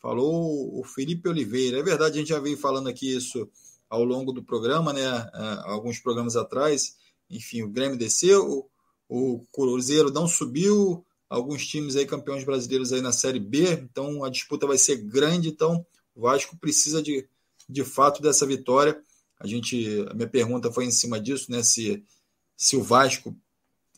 [0.00, 1.80] Falou o Felipe Oliveira.
[1.80, 3.50] É verdade, a gente já veio falando aqui isso
[3.88, 5.02] ao longo do programa, né?
[5.02, 5.30] É,
[5.64, 6.96] alguns programas atrás.
[7.30, 8.68] Enfim, o Grêmio desceu,
[9.08, 14.30] o Cruzeiro não subiu, alguns times aí campeões brasileiros aí na Série B, então a
[14.30, 17.28] disputa vai ser grande, então o Vasco precisa de,
[17.68, 18.98] de fato dessa vitória
[19.40, 21.62] a gente, a minha pergunta foi em cima disso, né?
[21.62, 22.02] Se,
[22.56, 23.36] se o Vasco,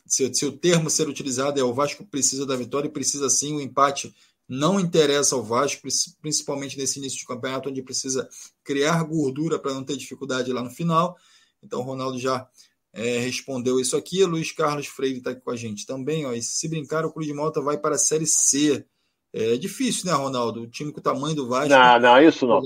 [0.05, 3.55] se, se o termo ser utilizado é o Vasco precisa da vitória e precisa sim,
[3.55, 4.13] o empate
[4.47, 5.87] não interessa ao Vasco,
[6.21, 8.27] principalmente nesse início de campeonato, onde precisa
[8.63, 11.17] criar gordura para não ter dificuldade lá no final.
[11.63, 12.47] Então, o Ronaldo já
[12.93, 14.23] é, respondeu isso aqui.
[14.25, 16.25] Luiz Carlos Freire está aqui com a gente também.
[16.25, 18.85] Ó, e se brincar, o Cruz de Malta vai para a Série C.
[19.33, 20.63] É difícil, né, Ronaldo?
[20.63, 21.69] O time com o tamanho do Vasco.
[21.69, 22.61] Não, não, isso não.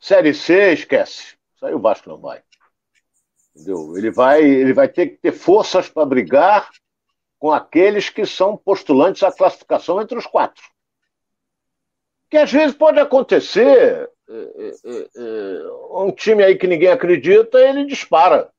[0.00, 1.36] Série C, esquece.
[1.54, 2.42] Isso aí o Vasco não vai.
[3.54, 3.96] Entendeu?
[3.96, 6.70] Ele vai, ele vai ter que ter forças para brigar
[7.40, 10.62] com aqueles que são postulantes à classificação entre os quatro.
[12.30, 17.86] Que às vezes pode acontecer, é, é, é, um time aí que ninguém acredita, ele
[17.86, 18.52] dispara.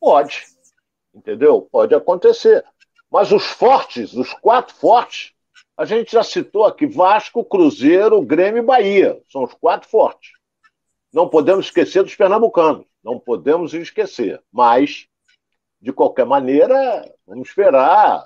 [0.00, 0.42] Pode.
[1.14, 1.68] Entendeu?
[1.70, 2.64] Pode acontecer.
[3.10, 5.32] Mas os fortes, os quatro fortes,
[5.76, 9.20] a gente já citou aqui: Vasco, Cruzeiro, Grêmio e Bahia.
[9.30, 10.30] São os quatro fortes.
[11.12, 14.42] Não podemos esquecer dos pernambucanos, não podemos esquecer.
[14.50, 15.06] Mas,
[15.82, 18.24] de qualquer maneira, vamos esperar.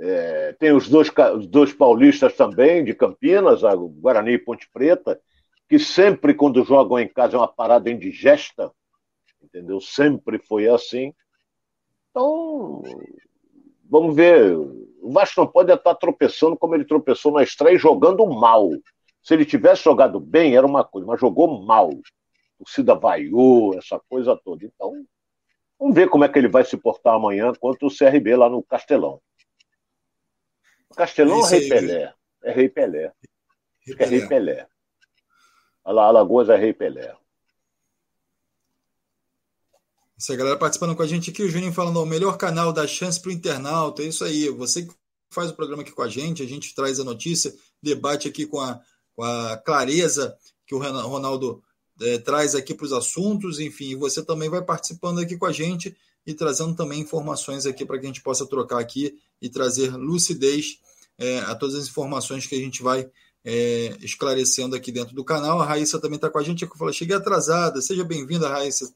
[0.00, 5.20] É, tem os dois, os dois paulistas também, de Campinas, a Guarani e Ponte Preta,
[5.68, 8.72] que sempre, quando jogam em casa, é uma parada indigesta,
[9.42, 9.78] entendeu?
[9.78, 11.12] Sempre foi assim.
[12.10, 12.82] Então,
[13.88, 14.56] vamos ver.
[14.56, 18.70] O Vasco não pode estar tropeçando como ele tropeçou na estreia, jogando mal.
[19.22, 21.90] Se ele tivesse jogado bem, era uma coisa, mas jogou mal.
[22.58, 24.64] O Cida vaiou, essa coisa toda.
[24.64, 25.04] Então,
[25.78, 28.62] vamos ver como é que ele vai se portar amanhã contra o CRB lá no
[28.62, 29.20] Castelão.
[30.96, 32.14] Castelão é Rei Pelé.
[32.42, 33.12] É Rei Pelé.
[33.86, 34.04] Rei Pelé.
[34.04, 34.68] É Rei Pelé.
[35.84, 37.14] Alagoas é Rei Pelé.
[40.16, 43.20] Essa galera participando com a gente aqui, o Juninho falando, o melhor canal da chance
[43.20, 44.48] para o internauta, é isso aí.
[44.48, 44.94] Você que
[45.30, 48.60] faz o programa aqui com a gente, a gente traz a notícia, debate aqui com
[48.60, 48.80] a,
[49.14, 51.62] com a clareza que o Ronaldo
[52.00, 55.96] é, traz aqui para os assuntos, enfim, você também vai participando aqui com a gente
[56.26, 60.78] e trazendo também informações aqui para que a gente possa trocar aqui e trazer lucidez
[61.18, 63.08] é, a todas as informações que a gente vai
[63.44, 65.60] é, esclarecendo aqui dentro do canal.
[65.60, 66.62] A Raíssa também está com a gente.
[66.62, 67.80] Eu falei, cheguei atrasada.
[67.82, 68.92] Seja bem-vinda, Raíssa.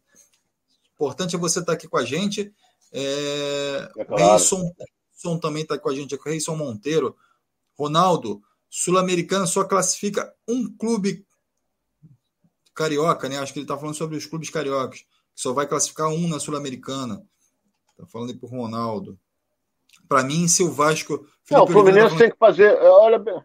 [0.94, 2.52] Importante é você estar tá aqui com a gente.
[2.90, 4.32] É, é claro.
[4.32, 6.28] Reisson também está com a gente aqui.
[6.28, 7.14] Reisson Monteiro.
[7.78, 11.24] Ronaldo, Sul-Americana só classifica um clube
[12.78, 13.38] carioca, né?
[13.38, 16.38] Acho que ele está falando sobre os clubes cariocas, que só vai classificar um na
[16.38, 17.24] Sul-Americana.
[17.90, 19.18] Está falando aí para o Ronaldo.
[20.08, 21.26] Para mim, se o Vasco.
[21.50, 22.18] Não, o Fluminense falando...
[22.18, 22.78] tem que fazer.
[22.80, 23.44] Olha,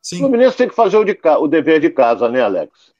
[0.00, 0.16] Sim.
[0.16, 2.94] o Fluminense tem que fazer o, de, o dever de casa, né, Alex?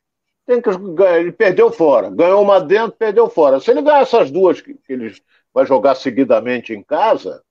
[0.45, 2.11] Tem que Ele perdeu fora.
[2.11, 3.61] Ganhou uma dentro, perdeu fora.
[3.61, 5.15] Se ele ganhar essas duas que, que ele
[5.53, 7.43] vai jogar seguidamente em casa,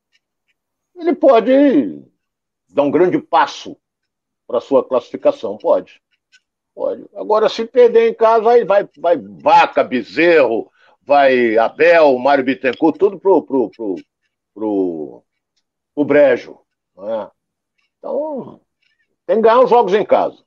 [0.95, 2.03] ele pode
[2.69, 3.77] dar um grande passo
[4.45, 5.57] para sua classificação?
[5.57, 6.02] Pode.
[6.73, 7.05] Pode.
[7.15, 13.19] Agora, se perder em casa, aí vai, vai Vaca, Bezerro, vai Abel, Mário Bittencourt, tudo
[13.19, 13.95] pro, pro, pro,
[14.53, 15.23] pro,
[15.93, 16.59] pro brejo.
[16.95, 17.29] Né?
[17.99, 18.59] Então,
[19.25, 20.43] tem que ganhar os jogos em casa.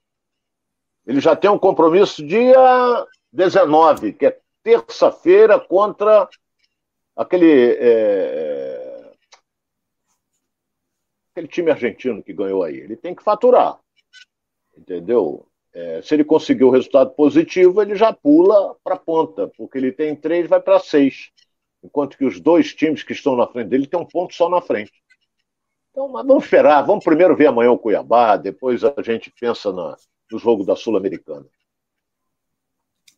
[1.07, 6.29] Ele já tem um compromisso dia 19, que é terça-feira contra
[7.15, 7.77] aquele.
[7.77, 9.13] É, é,
[11.31, 12.77] aquele time argentino que ganhou aí.
[12.77, 13.79] Ele tem que faturar.
[14.77, 15.47] Entendeu?
[15.77, 19.93] É, se ele conseguir o resultado positivo, ele já pula para a ponta, porque ele
[19.93, 21.31] tem três, vai para seis.
[21.85, 24.63] Enquanto que os dois times que estão na frente dele têm um ponto só na
[24.63, 24.95] frente.
[25.91, 29.99] Então, mas vamos esperar, vamos primeiro ver amanhã o Cuiabá, depois a gente pensa na,
[30.33, 31.45] no jogo da Sul-Americana.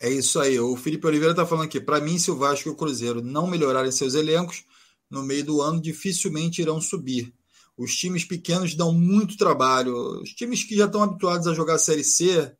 [0.00, 0.58] É isso aí.
[0.58, 1.80] O Felipe Oliveira está falando aqui.
[1.80, 4.64] Para mim, se o Vasco e o Cruzeiro não melhorarem seus elencos,
[5.08, 7.32] no meio do ano dificilmente irão subir.
[7.78, 10.20] Os times pequenos dão muito trabalho.
[10.20, 12.52] Os times que já estão habituados a jogar Série C,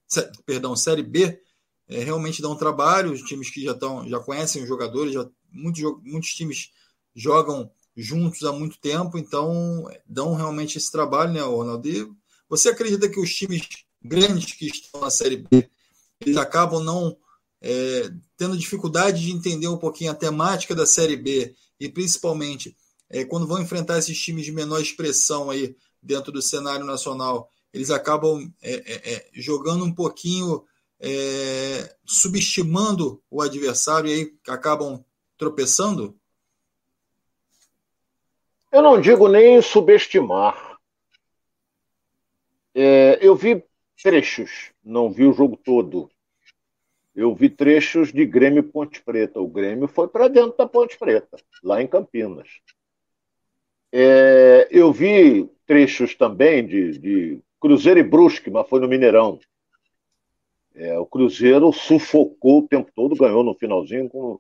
[0.47, 1.41] perdão, Série B,
[1.89, 3.13] é, realmente dão trabalho.
[3.13, 6.71] Os times que já estão, já conhecem os jogadores, já, muitos, muitos times
[7.15, 11.89] jogam juntos há muito tempo, então dão realmente esse trabalho, né, Ronaldo?
[11.89, 12.09] E
[12.49, 13.67] você acredita que os times
[14.01, 15.69] grandes que estão na Série B
[16.21, 17.17] eles acabam não
[17.61, 22.77] é, tendo dificuldade de entender um pouquinho a temática da Série B e principalmente
[23.11, 27.91] é, quando vão enfrentar esses times de menor expressão aí dentro do cenário nacional, eles
[27.91, 30.65] acabam é, é, é jogando um pouquinho,
[31.01, 35.05] é, subestimando o adversário e aí acabam
[35.37, 36.19] tropeçando?
[38.71, 40.79] Eu não digo nem subestimar.
[43.21, 43.65] Eu vi
[44.01, 46.09] trechos, não vi o jogo todo.
[47.15, 49.41] Eu vi trechos de Grêmio Ponte Preta.
[49.41, 52.49] O Grêmio foi para dentro da Ponte Preta, lá em Campinas.
[53.91, 59.39] É, eu vi trechos também de, de, Cruzeiro e Brusque, mas foi no Mineirão.
[60.75, 64.39] É, o Cruzeiro sufocou o tempo todo, ganhou no finalzinho com,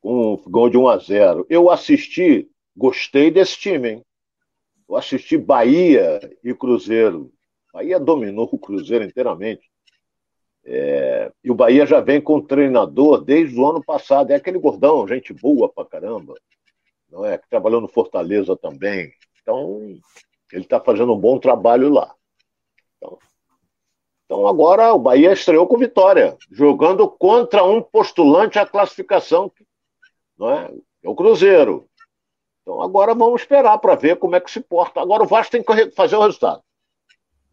[0.00, 1.46] com gol de 1 a 0.
[1.50, 4.02] Eu assisti, gostei desse time, hein?
[4.88, 7.30] Eu assisti Bahia e Cruzeiro.
[7.72, 9.68] Bahia dominou o Cruzeiro inteiramente.
[10.64, 14.30] É, e o Bahia já vem com treinador desde o ano passado.
[14.30, 16.34] É aquele gordão, gente boa pra caramba
[17.14, 17.38] não é?
[17.38, 19.12] Que trabalhou no Fortaleza também.
[19.40, 19.80] Então,
[20.52, 22.12] ele está fazendo um bom trabalho lá.
[22.96, 23.18] Então,
[24.26, 29.52] então, agora o Bahia estreou com vitória, jogando contra um postulante à classificação,
[30.36, 30.74] não é?
[31.04, 31.86] É o Cruzeiro.
[32.62, 34.98] Então agora vamos esperar para ver como é que se porta.
[34.98, 36.62] Agora o Vasco tem que fazer o resultado.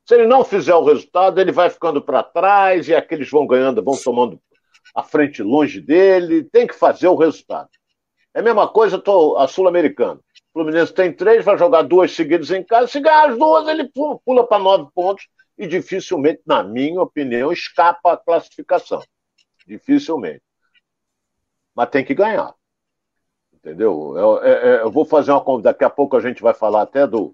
[0.05, 3.83] Se ele não fizer o resultado, ele vai ficando para trás e aqueles vão ganhando,
[3.83, 4.41] vão tomando
[4.95, 6.45] a frente longe dele.
[6.45, 7.69] Tem que fazer o resultado.
[8.33, 10.19] É a mesma coisa tô, a Sul-Americana.
[10.53, 12.87] O Fluminense tem três, vai jogar duas seguidas em casa.
[12.87, 13.89] Se ganhar as duas, ele
[14.25, 19.01] pula para nove pontos e dificilmente, na minha opinião, escapa a classificação.
[19.65, 20.41] Dificilmente.
[21.75, 22.53] Mas tem que ganhar.
[23.53, 24.15] Entendeu?
[24.17, 25.61] Eu, eu, é, é, eu vou fazer uma.
[25.61, 27.31] Daqui a pouco a gente vai falar até do,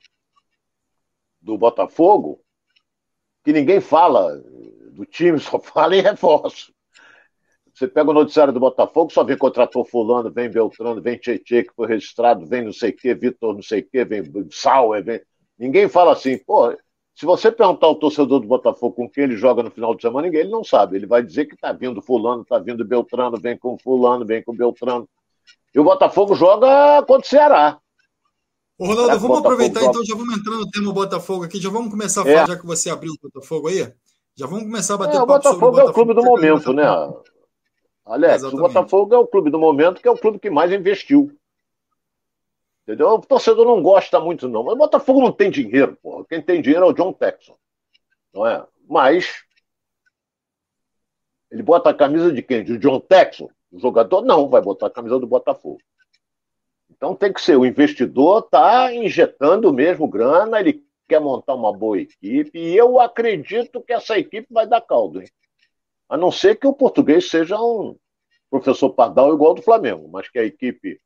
[1.42, 2.42] do Botafogo,
[3.44, 4.36] que ninguém fala
[4.92, 6.74] do time, só fala em reforço.
[7.78, 11.76] Você pega o noticiário do Botafogo, só vem contratou fulano, vem Beltrano, vem Tietê, que
[11.76, 15.22] foi registrado, vem não sei o quê, Vitor não sei o quê, vem Sauer, vem...
[15.60, 16.76] Ninguém fala assim, pô,
[17.13, 20.26] se você perguntar ao torcedor do Botafogo com quem ele joga no final de semana,
[20.26, 20.96] ninguém ele não sabe.
[20.96, 24.56] Ele vai dizer que tá vindo fulano, tá vindo Beltrano, vem com fulano, vem com
[24.56, 25.08] Beltrano.
[25.74, 27.78] E o Botafogo joga contra o Ceará.
[28.80, 29.92] Ô, Ronaldo, vamos aproveitar joga...
[29.92, 32.34] então, já vamos entrar no tema Botafogo aqui, já vamos começar a é.
[32.34, 32.48] falar, é.
[32.48, 33.94] já que você abriu o Botafogo aí.
[34.36, 35.88] Já vamos começar a bater é, papo o Botafogo sobre o Botafogo.
[35.88, 36.84] é o clube do momento, né?
[38.08, 38.60] Alex, Exatamente.
[38.60, 41.38] o Botafogo é o clube do momento, que é o clube que mais investiu.
[42.84, 43.10] Entendeu?
[43.10, 44.63] O torcedor não gosta muito, não.
[44.63, 46.26] Mas o Botafogo não tem dinheiro, porra.
[46.26, 47.58] Quem tem dinheiro é o John Texon.
[48.34, 48.65] Não é?
[48.88, 49.43] Mas.
[51.52, 52.63] Ele bota a camisa de quem?
[52.63, 53.50] De John Texon?
[53.72, 55.80] O jogador não, vai botar a camisa do Botafogo.
[56.89, 57.58] Então tem que ser.
[57.58, 63.82] O investidor está injetando mesmo grana, ele quer montar uma boa equipe, e eu acredito
[63.82, 65.28] que essa equipe vai dar caldo, hein?
[66.10, 67.97] A não ser que o português seja um
[68.49, 70.99] professor Pardal igual do Flamengo, mas que a equipe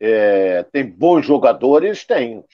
[0.00, 2.44] é, tem bons jogadores, tem.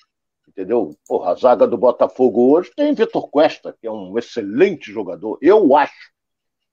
[0.47, 0.95] Entendeu?
[1.07, 5.77] Porra, a zaga do Botafogo hoje tem Vitor Cuesta, que é um excelente jogador, eu
[5.77, 6.13] acho.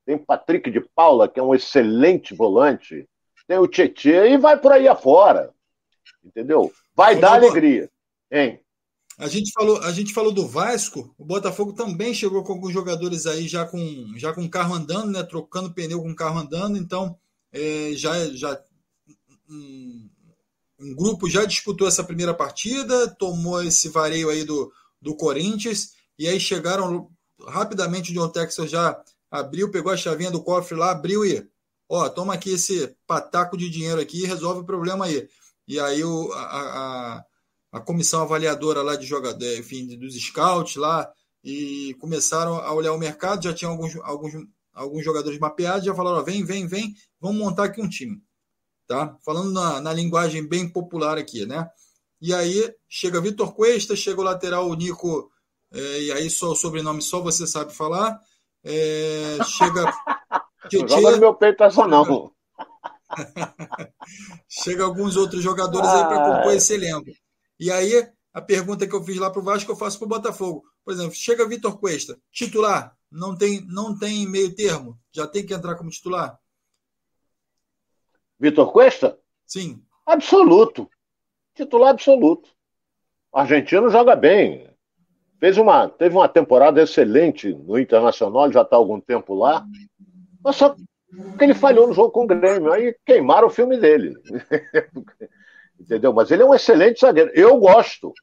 [0.06, 3.08] Tem Patrick de Paula, que é um excelente volante.
[3.48, 5.52] Tem o Tietchan e vai por aí afora.
[6.24, 6.72] Entendeu?
[6.96, 7.90] Vai dar alegria.
[8.32, 8.60] Hein?
[9.18, 13.26] A gente falou, a gente falou do Vasco, o Botafogo também chegou com alguns jogadores
[13.26, 17.18] aí já com já com carro andando, né, trocando pneu com carro andando, então
[17.52, 18.62] é, já já
[19.50, 20.10] um,
[20.80, 26.28] um, grupo já disputou essa primeira partida, tomou esse vareio aí do, do Corinthians, e
[26.28, 27.10] aí chegaram
[27.48, 29.02] rapidamente, o John Texas já
[29.32, 31.48] abriu, pegou a chavinha do cofre lá, abriu e,
[31.88, 35.28] ó, toma aqui esse pataco de dinheiro aqui e resolve o problema aí.
[35.68, 37.26] E aí o, a, a,
[37.76, 41.12] a comissão avaliadora lá de jogador, enfim, dos scouts lá,
[41.44, 44.34] e começaram a olhar o mercado, já tinha alguns, alguns,
[44.74, 48.24] alguns jogadores mapeados, já falaram, ó, vem, vem, vem, vamos montar aqui um time.
[48.88, 49.18] Tá?
[49.26, 51.70] Falando na, na linguagem bem popular aqui, né?
[52.22, 55.30] E aí chega Vitor Cuesta, chega o lateral o Nico,
[55.74, 58.18] é, e aí só o sobrenome só você sabe falar.
[58.64, 59.94] É, chega.
[60.70, 62.32] Tietê, Joga no meu peito essa não.
[64.48, 67.12] chega alguns outros jogadores aí para compor esse elenco.
[67.60, 70.10] E aí, a pergunta que eu fiz lá para o Vasco, eu faço para o
[70.10, 70.64] Botafogo.
[70.84, 75.54] Por exemplo, chega Vitor Cuesta, titular, não tem, não tem meio termo, já tem que
[75.54, 76.38] entrar como titular?
[78.40, 79.18] Vitor Cuesta?
[79.46, 79.82] Sim.
[80.06, 80.90] Absoluto.
[81.56, 82.50] Titular absoluto.
[83.32, 84.70] O argentino joga bem.
[85.40, 89.66] Fez uma, teve uma temporada excelente no Internacional, já está há algum tempo lá.
[90.44, 92.72] Mas só que ele falhou no jogo com o Grêmio.
[92.72, 94.14] Aí queimaram o filme dele.
[95.80, 96.14] Entendeu?
[96.14, 97.32] Mas ele é um excelente zagueiro.
[97.34, 98.14] Eu gosto.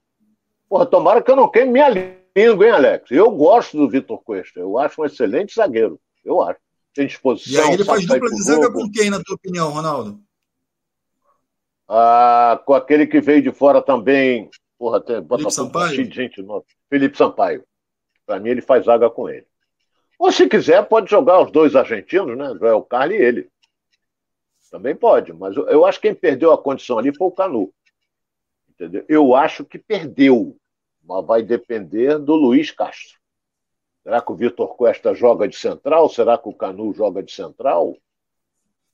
[0.68, 3.10] Porra, tomara que eu não queime minha língua, hein, Alex?
[3.10, 4.58] Eu gosto do Vitor Cuesta.
[4.58, 6.00] Eu acho um excelente zagueiro.
[6.24, 6.58] Eu acho.
[6.94, 7.64] Tem disposição.
[7.64, 10.20] E aí ele faz dupla de zaga com quem, na tua opinião, Ronaldo?
[11.88, 14.50] Ah, com aquele que veio de fora também.
[14.78, 16.08] Porra, tem, bota Felipe Sampaio?
[16.08, 16.64] de gente nova.
[16.88, 17.64] Felipe Sampaio.
[18.26, 19.46] Para mim, ele faz zaga com ele.
[20.18, 22.54] Ou se quiser, pode jogar os dois argentinos, né?
[22.58, 23.51] Joel Carli e ele.
[24.72, 27.70] Também pode, mas eu acho que quem perdeu a condição ali foi o Canu.
[28.70, 29.04] Entendeu?
[29.06, 30.56] Eu acho que perdeu,
[31.04, 33.20] mas vai depender do Luiz Castro.
[34.02, 36.08] Será que o Vitor Costa joga de central?
[36.08, 37.94] Será que o Canu joga de central?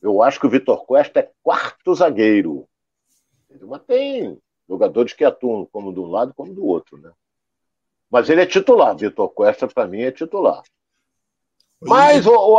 [0.03, 2.69] Eu acho que o Vitor Costa é quarto zagueiro.
[3.63, 4.37] Mas tem
[4.69, 7.13] jogadores que atuam como de um lado como do outro, né?
[8.11, 8.97] Mas ele é titular.
[8.97, 10.61] Vitor Costa, para mim, é titular.
[11.81, 12.59] Mas, o, o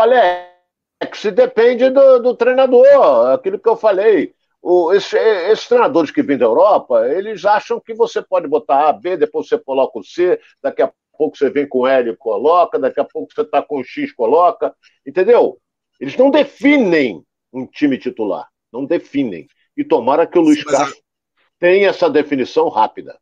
[1.01, 4.33] Alex, se depende do, do, treinador, aquilo que eu falei.
[4.61, 8.93] O, esse, esses treinadores que vêm da Europa, eles acham que você pode botar A,
[8.93, 12.77] B, depois você coloca o C, daqui a pouco você vem com L e coloca,
[12.77, 14.75] daqui a pouco você está com X coloca,
[15.05, 15.57] entendeu?
[15.99, 17.23] Eles não definem
[17.53, 19.47] um time titular, não definem.
[19.77, 21.01] E tomara que o Luiz Castro
[21.57, 23.17] tenha essa definição rápida.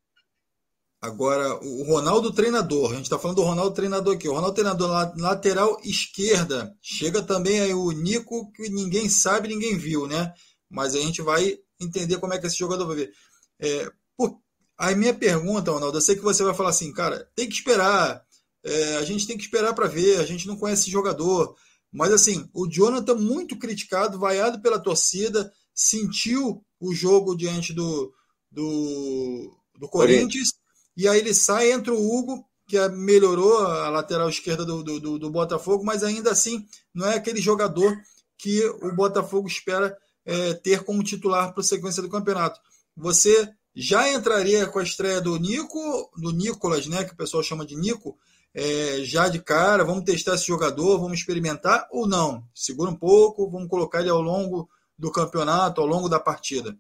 [1.00, 4.28] Agora, o Ronaldo treinador, a gente está falando do Ronaldo treinador aqui.
[4.28, 6.76] O Ronaldo treinador lateral esquerda.
[6.82, 10.34] Chega também aí o Nico, que ninguém sabe, ninguém viu, né?
[10.68, 13.12] Mas a gente vai entender como é que esse jogador vai ver.
[13.60, 14.40] É, por,
[14.76, 18.24] a minha pergunta, Ronaldo, eu sei que você vai falar assim, cara, tem que esperar.
[18.64, 21.56] É, a gente tem que esperar para ver, a gente não conhece esse jogador.
[21.92, 28.12] Mas assim, o Jonathan muito criticado, vaiado pela torcida, sentiu o jogo diante do,
[28.52, 30.50] do, do Corinthians
[30.98, 35.20] e aí ele sai, entra o Hugo, que é, melhorou a lateral esquerda do, do,
[35.20, 37.96] do, Botafogo, mas ainda assim não é aquele jogador
[38.38, 39.96] que o Botafogo espera
[40.26, 42.60] é, ter como titular para a sequência do campeonato.
[42.96, 47.64] Você já entraria com a estreia do Nico, do Nicolas, né, que o pessoal chama
[47.64, 48.18] de Nico,
[48.54, 52.44] é, já de cara, vamos testar esse jogador, vamos experimentar ou não?
[52.56, 54.68] Segura um pouco, vamos colocar ele ao longo
[54.98, 56.76] do campeonato, ao longo da partida.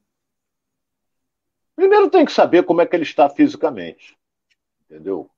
[1.78, 4.18] Primeiro tem que saber como é que ele está fisicamente.
[4.82, 5.30] Entendeu?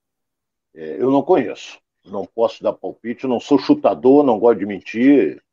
[0.73, 1.77] É, eu não conheço.
[2.05, 5.43] Não posso dar palpite, não sou chutador, não gosto de mentir.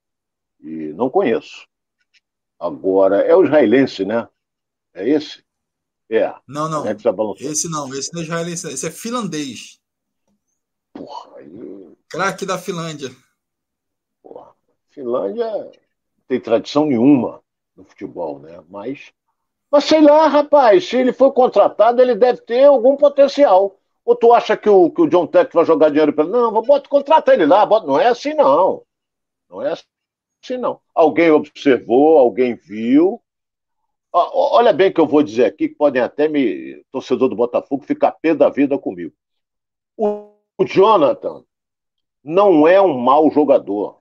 [0.60, 1.66] E não conheço.
[2.56, 4.28] Agora, é o israelense, né?
[4.94, 5.44] É esse?
[6.08, 6.32] É.
[6.46, 6.86] Não, não.
[6.88, 9.80] esse não, esse não é israelense, esse é finlandês.
[10.92, 11.96] Porra, aí.
[12.08, 13.10] Craque da Finlândia.
[14.22, 14.54] Porra,
[14.90, 15.72] Finlândia não
[16.28, 17.42] tem tradição nenhuma
[17.74, 18.62] no futebol, né?
[18.68, 19.12] Mas
[19.70, 23.76] mas sei lá, rapaz, se ele foi contratado, ele deve ter algum potencial.
[24.04, 26.32] Ou tu acha que o, que o John Tech vai jogar dinheiro para ele?
[26.32, 27.66] Não, bota, contrata ele lá.
[27.66, 27.86] Bota...
[27.86, 28.82] Não é assim, não.
[29.50, 30.80] Não é assim, não.
[30.94, 33.20] Alguém observou, alguém viu.
[34.12, 38.12] Olha bem que eu vou dizer aqui, que podem até me, torcedor do Botafogo, ficar
[38.12, 39.12] pé da vida comigo.
[39.96, 41.44] O, o Jonathan
[42.22, 43.95] não é um mau jogador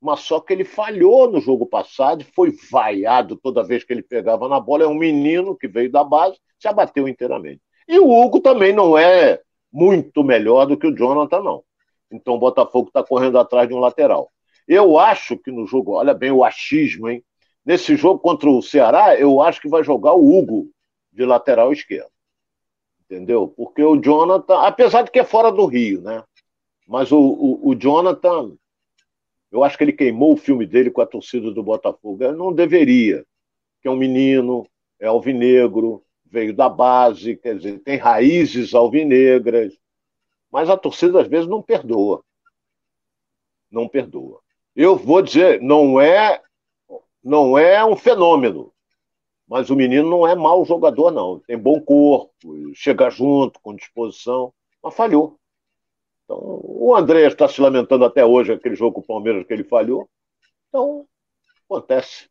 [0.00, 4.48] mas só que ele falhou no jogo passado, foi vaiado toda vez que ele pegava
[4.48, 4.84] na bola.
[4.84, 7.60] É um menino que veio da base, se abateu inteiramente.
[7.86, 9.40] E o Hugo também não é
[9.70, 11.62] muito melhor do que o Jonathan, não.
[12.10, 14.30] Então o Botafogo está correndo atrás de um lateral.
[14.66, 17.22] Eu acho que no jogo, olha bem o achismo, hein?
[17.64, 20.70] Nesse jogo contra o Ceará, eu acho que vai jogar o Hugo
[21.12, 22.10] de lateral esquerdo.
[23.04, 23.48] Entendeu?
[23.48, 26.22] Porque o Jonathan, apesar de que é fora do Rio, né?
[26.86, 28.52] Mas o, o, o Jonathan
[29.50, 32.22] eu acho que ele queimou o filme dele com a torcida do Botafogo.
[32.22, 33.24] Eu não deveria,
[33.82, 34.66] que é um menino,
[34.98, 39.76] é alvinegro, veio da base, quer dizer, tem raízes alvinegras,
[40.50, 42.22] mas a torcida às vezes não perdoa.
[43.70, 44.40] Não perdoa.
[44.74, 46.40] Eu vou dizer, não é
[47.22, 48.72] não é um fenômeno,
[49.46, 52.32] mas o menino não é mau jogador não, tem bom corpo,
[52.72, 55.39] chega junto, com disposição, mas falhou.
[56.30, 59.64] Então, o André está se lamentando até hoje aquele jogo com o Palmeiras que ele
[59.64, 60.08] falhou.
[60.68, 61.04] Então,
[61.68, 62.28] acontece.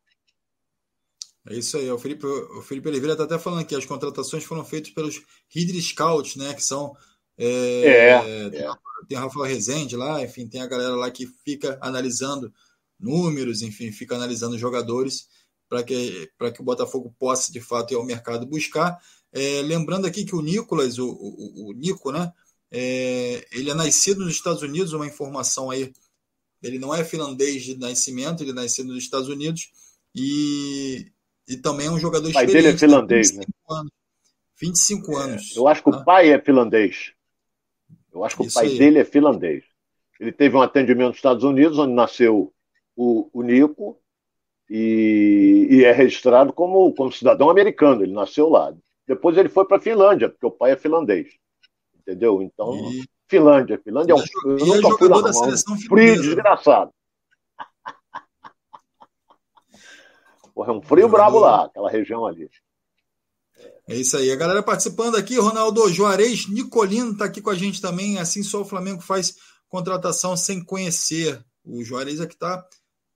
[1.50, 1.92] É isso aí.
[1.92, 5.22] O Felipe, o Felipe Oliveira está até falando que as contratações foram feitas pelos
[5.54, 6.54] Hidri Scouts, né?
[6.54, 6.96] Que são.
[7.38, 8.72] É, é, tem, é.
[9.08, 12.54] tem o Rafael Rezende lá, enfim, tem a galera lá que fica analisando
[13.00, 15.28] números, enfim, fica analisando jogadores
[15.70, 18.98] para que, que o Botafogo possa, de fato, ir ao mercado buscar.
[19.32, 22.34] É, lembrando aqui que o Nicolas, o, o, o Nico, né?
[22.72, 25.92] É, ele é nascido nos Estados Unidos, uma informação aí.
[26.62, 29.72] Ele não é finlandês de nascimento, ele é nascido nos Estados Unidos
[30.16, 31.12] e
[31.50, 33.80] e também é um jogador o pai dele é finlandês, 25 né?
[33.80, 33.92] Anos.
[34.62, 35.56] 25 é, anos.
[35.56, 37.14] Eu acho que o pai é finlandês.
[38.14, 38.78] Eu acho que Isso o pai aí.
[38.78, 39.64] dele é finlandês.
[40.20, 42.54] Ele teve um atendimento nos Estados Unidos, onde nasceu
[42.96, 44.00] o, o Nico,
[44.70, 48.04] e, e, é registrado como, como cidadão americano.
[48.04, 48.72] Ele nasceu lá.
[49.08, 51.30] Depois ele foi para a Finlândia, porque o pai é finlandês.
[52.10, 52.42] Entendeu?
[52.42, 53.08] Então, e...
[53.28, 53.80] Finlândia.
[53.84, 54.24] Finlândia é um,
[54.58, 56.92] eu é nunca fui lá, da seleção um frio desgraçado.
[60.56, 62.50] Porra, é um frio brabo lá, aquela região ali.
[63.88, 64.32] É isso aí.
[64.32, 68.18] A galera participando aqui, Ronaldo Juarez Nicolino está aqui com a gente também.
[68.18, 69.36] Assim só o Flamengo faz
[69.68, 71.46] contratação sem conhecer.
[71.64, 72.66] O Juarez aqui está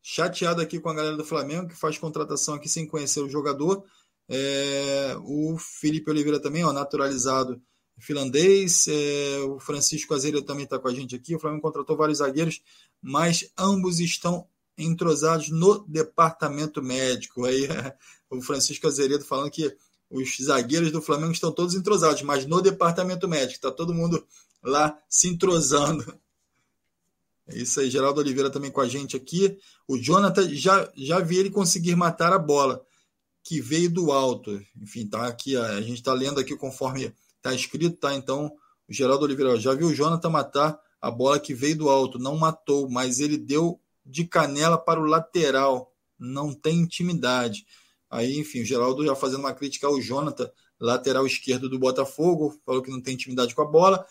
[0.04, 3.84] chateado aqui com a galera do Flamengo, que faz contratação aqui sem conhecer o jogador.
[4.30, 7.60] É, o Felipe Oliveira também, ó, naturalizado
[8.04, 8.88] finlandês.
[8.88, 11.36] É, o Francisco Azeira também está com a gente aqui.
[11.36, 12.62] O Flamengo contratou vários zagueiros,
[13.02, 14.48] mas ambos estão
[14.78, 17.46] entrosados no departamento médico.
[17.46, 17.68] Aí
[18.30, 19.76] o Francisco Azeredo falando que
[20.10, 24.26] os zagueiros do Flamengo estão todos entrosados, mas no departamento médico está todo mundo
[24.62, 26.20] lá se entrosando.
[27.48, 29.58] É isso aí, Geraldo Oliveira também com a gente aqui.
[29.88, 32.86] O Jonathan já, já vi ele conseguir matar a bola,
[33.44, 34.64] que veio do alto.
[34.82, 37.14] Enfim, tá aqui, a gente está lendo aqui conforme
[37.44, 38.16] está escrito, tá?
[38.16, 38.56] Então,
[38.88, 42.38] o Geraldo Oliveira já viu o Jonathan matar a bola que veio do alto, não
[42.38, 45.94] matou, mas ele deu de canela para o lateral.
[46.18, 47.66] Não tem intimidade.
[48.10, 52.82] Aí, enfim, o Geraldo já fazendo uma crítica ao Jonathan, lateral esquerdo do Botafogo, falou
[52.82, 54.06] que não tem intimidade com a bola,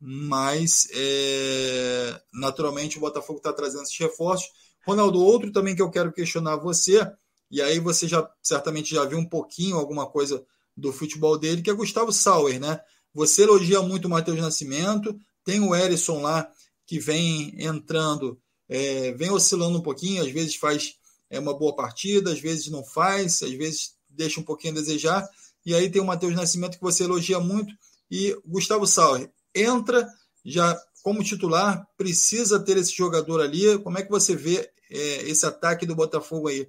[0.00, 4.48] mas é, naturalmente o Botafogo está trazendo esses reforços.
[4.86, 7.10] Ronaldo, outro também que eu quero questionar você,
[7.50, 10.44] e aí você já certamente já viu um pouquinho alguma coisa
[10.78, 12.80] do futebol dele, que é Gustavo Sauer, né?
[13.12, 16.48] Você elogia muito o Matheus Nascimento, tem o Erisson lá
[16.86, 20.94] que vem entrando é, vem oscilando um pouquinho, às vezes faz
[21.30, 25.28] é, uma boa partida, às vezes não faz, às vezes deixa um pouquinho a desejar.
[25.64, 27.74] E aí tem o Matheus Nascimento que você elogia muito
[28.10, 30.06] e Gustavo Sauer entra
[30.44, 33.78] já como titular, precisa ter esse jogador ali.
[33.78, 36.68] Como é que você vê é, esse ataque do Botafogo aí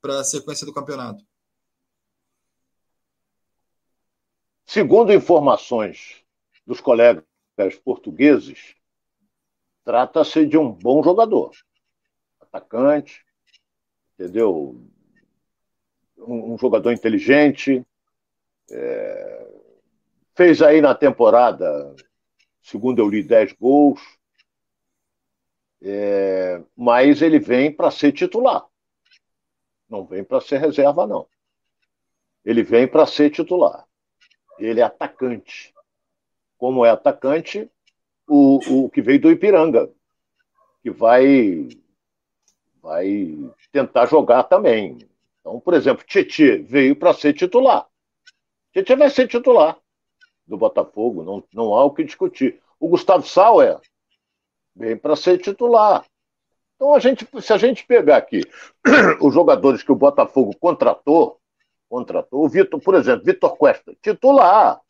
[0.00, 1.24] para a sequência do campeonato?
[4.72, 6.24] Segundo informações
[6.66, 7.22] dos colegas
[7.84, 8.74] portugueses,
[9.84, 11.50] trata-se de um bom jogador,
[12.40, 13.22] atacante,
[14.14, 14.82] entendeu?
[16.16, 17.86] Um, jogador inteligente,
[18.70, 19.52] é,
[20.34, 21.94] fez aí na temporada,
[22.62, 24.00] segundo eu li, 10 gols,
[25.82, 28.66] é, mas ele vem para ser titular,
[29.86, 31.28] não vem para ser reserva, não.
[32.42, 33.86] Ele vem para ser titular.
[34.58, 35.74] Ele é atacante.
[36.58, 37.70] Como é atacante,
[38.28, 39.90] o, o que veio do Ipiranga,
[40.82, 41.68] que vai,
[42.80, 43.36] vai
[43.72, 44.98] tentar jogar também.
[45.40, 47.86] Então, por exemplo, Tietê veio para ser titular.
[48.72, 49.76] Tietê vai ser titular
[50.46, 52.60] do Botafogo, não, não há o que discutir.
[52.78, 53.80] O Gustavo Sauer
[54.74, 56.04] vem para ser titular.
[56.76, 58.42] Então, a gente, se a gente pegar aqui
[59.20, 61.40] os jogadores que o Botafogo contratou,
[61.92, 64.80] contratou, o Vitor, por exemplo, Vitor Cuesta, titular.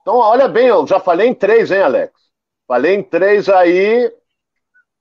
[0.00, 2.12] Então, olha bem, eu já falei em três, hein, Alex?
[2.68, 4.08] Falei em três aí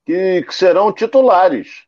[0.03, 1.83] que, que serão titulares.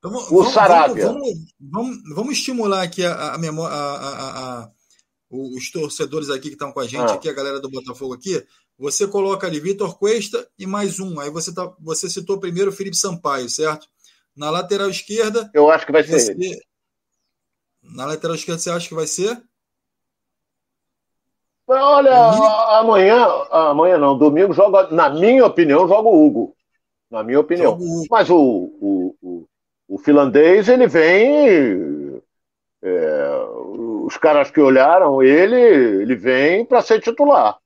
[0.00, 1.06] Vamos, o Sarabia.
[1.06, 1.28] Vamos,
[1.58, 4.70] vamos, vamos, estimular aqui a, a memória, a,
[5.28, 7.14] os torcedores aqui que estão com a gente, ah.
[7.14, 8.46] aqui, a galera do Botafogo aqui.
[8.78, 11.18] Você coloca ali Vitor Cuesta e mais um.
[11.18, 13.88] Aí você, tá, você citou primeiro o Felipe Sampaio, certo?
[14.36, 15.50] Na lateral esquerda.
[15.52, 16.60] Eu acho que vai ser ele.
[17.94, 19.40] Na lateral esquerda, você acha que vai ser?
[21.68, 22.14] Olha,
[22.78, 26.56] amanhã, amanhã não, domingo joga, na minha opinião, joga o Hugo.
[27.10, 27.76] Na minha opinião.
[28.10, 29.48] Mas o, o, o,
[29.88, 32.22] o, finlandês, ele vem.
[32.82, 33.46] É,
[34.04, 37.58] os caras que olharam ele, ele vem para ser titular.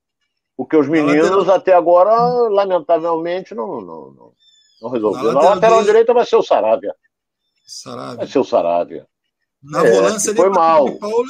[0.57, 1.57] Porque os meninos lateral...
[1.57, 2.15] até agora,
[2.49, 4.33] lamentavelmente, não, não, não,
[4.81, 5.33] não resolveram.
[5.33, 6.95] Na lateral, Na lateral direita vai ser o Saravia.
[7.67, 8.17] Saravia.
[8.17, 9.07] Vai ser o Saravia.
[9.63, 10.99] Na é, volância foi mal.
[10.99, 11.27] Paula...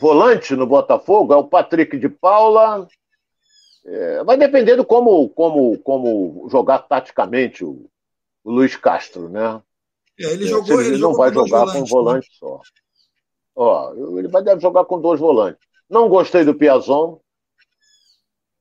[0.00, 2.86] Volante no Botafogo é o Patrick de Paula.
[3.84, 7.90] É, vai depender do como, como, como jogar taticamente o,
[8.44, 9.60] o Luiz Castro, né?
[10.18, 12.36] É, ele jogou, ele, ele não vai jogar volantes, com um volante né?
[12.38, 12.60] só.
[13.56, 15.66] Ó, ele vai deve jogar com dois volantes.
[15.88, 17.18] Não gostei do Piazon.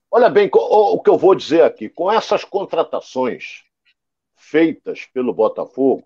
[0.09, 1.89] Olha bem o, o que eu vou dizer aqui.
[1.89, 3.63] Com essas contratações
[4.35, 6.03] feitas pelo Botafogo,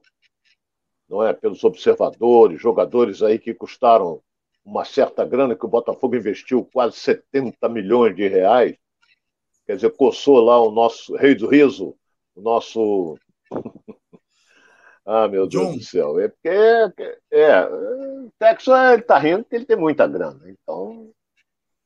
[1.12, 4.22] não é, pelos observadores, jogadores aí que custaram
[4.64, 8.78] uma certa grana, que o Botafogo investiu quase 70 milhões de reais,
[9.68, 11.98] quer dizer, coçou lá o nosso rei do riso,
[12.34, 13.18] o nosso.
[15.06, 15.78] ah, meu Deus John.
[15.78, 16.18] do céu.
[16.18, 16.50] É porque.
[17.30, 20.40] É, o Texas ele tá rindo porque ele tem muita grana.
[20.46, 21.12] Então.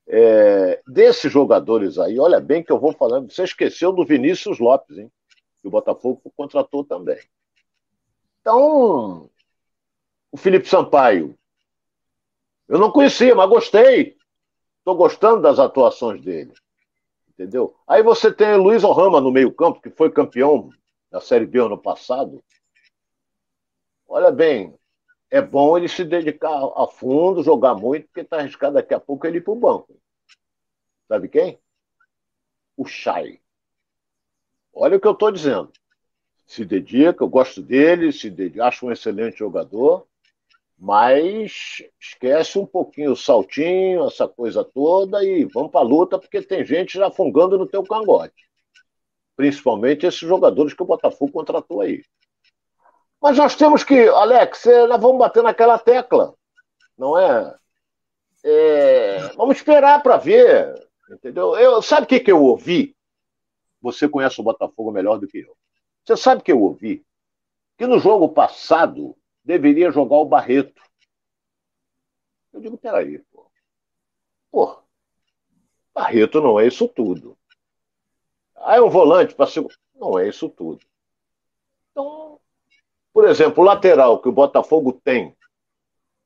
[0.07, 3.31] É, desses jogadores aí, olha bem que eu vou falando.
[3.31, 5.11] Você esqueceu do Vinícius Lopes, hein?
[5.59, 7.17] Que o Botafogo contratou também.
[8.45, 9.27] Então,
[10.31, 11.35] o Felipe Sampaio,
[12.67, 14.15] eu não conhecia, mas gostei.
[14.77, 16.53] Estou gostando das atuações dele.
[17.27, 17.75] Entendeu?
[17.87, 20.69] Aí você tem o Luiz Orama no meio-campo, que foi campeão
[21.09, 22.43] da Série B ano passado.
[24.07, 24.77] Olha bem,
[25.31, 29.25] é bom ele se dedicar a fundo, jogar muito, porque está arriscado daqui a pouco
[29.25, 29.99] ele ir para o banco.
[31.07, 31.59] Sabe quem?
[32.77, 33.41] O Chay.
[34.71, 35.73] Olha o que eu estou dizendo
[36.45, 40.05] se dedica, eu gosto dele, se dedica, acho um excelente jogador,
[40.77, 46.41] mas esquece um pouquinho o saltinho, essa coisa toda e vamos para a luta, porque
[46.41, 48.45] tem gente já fungando no teu cangote.
[49.35, 52.03] Principalmente esses jogadores que o Botafogo contratou aí.
[53.21, 56.35] Mas nós temos que, Alex, é, nós vamos bater naquela tecla,
[56.97, 57.55] não é?
[58.43, 61.55] é vamos esperar para ver, entendeu?
[61.55, 62.95] Eu, sabe o que, que eu ouvi?
[63.81, 65.55] Você conhece o Botafogo melhor do que eu.
[66.05, 67.03] Você sabe que eu ouvi?
[67.77, 70.81] Que no jogo passado deveria jogar o Barreto.
[72.53, 73.51] Eu digo, peraí, pô.
[74.51, 74.79] Pô,
[75.93, 77.37] Barreto não é isso tudo.
[78.55, 79.75] Ah, é um volante para segundo.
[79.95, 80.85] Não é isso tudo.
[81.91, 82.39] Então,
[83.11, 85.35] por exemplo, o lateral que o Botafogo tem,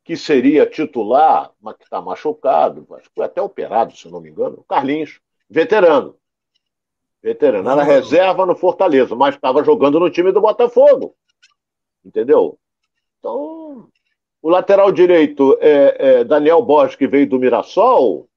[0.03, 4.29] que seria titular, mas que está machucado, acho que foi até operado, se não me
[4.29, 6.18] engano, o Carlinhos, veterano.
[7.21, 7.69] Veterano.
[7.69, 11.15] Era reserva no Fortaleza, mas estava jogando no time do Botafogo.
[12.03, 12.57] Entendeu?
[13.19, 13.89] Então,
[14.41, 18.27] o lateral direito é, é Daniel Borges, que veio do Mirassol.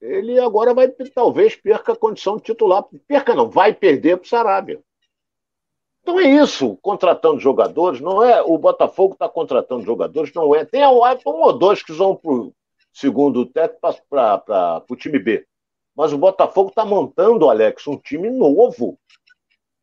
[0.00, 2.84] Ele agora vai, talvez, perca a condição de titular.
[3.06, 4.80] Perca não, vai perder para o Sarabia.
[6.02, 8.40] Então é isso, contratando jogadores, não é.
[8.42, 10.64] O Botafogo está contratando jogadores, não é.
[10.64, 12.52] Tem um, ou dois que vão para o
[12.92, 13.78] segundo teto
[14.08, 15.46] para o time B.
[15.98, 18.96] Mas o Botafogo está montando, Alex, um time novo.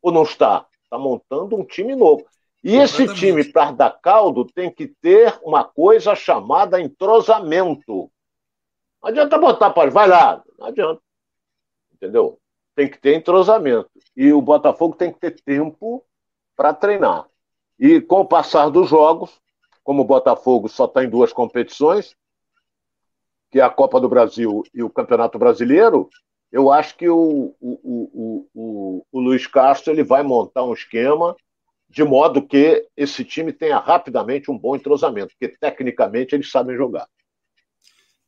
[0.00, 0.66] Ou não está?
[0.82, 2.24] Está montando um time novo.
[2.64, 8.10] E esse time, para dar caldo, tem que ter uma coisa chamada entrosamento.
[9.02, 9.90] Não adianta botar para.
[9.90, 10.42] Vai lá.
[10.58, 11.02] Não adianta.
[11.92, 12.40] Entendeu?
[12.74, 13.90] Tem que ter entrosamento.
[14.16, 16.02] E o Botafogo tem que ter tempo
[16.56, 17.26] para treinar.
[17.78, 19.38] E com o passar dos jogos,
[19.84, 22.16] como o Botafogo só está em duas competições,
[23.56, 26.10] que é a Copa do Brasil e o Campeonato Brasileiro,
[26.52, 31.34] eu acho que o, o, o, o, Luiz Castro ele vai montar um esquema
[31.88, 37.08] de modo que esse time tenha rapidamente um bom entrosamento, porque tecnicamente eles sabem jogar.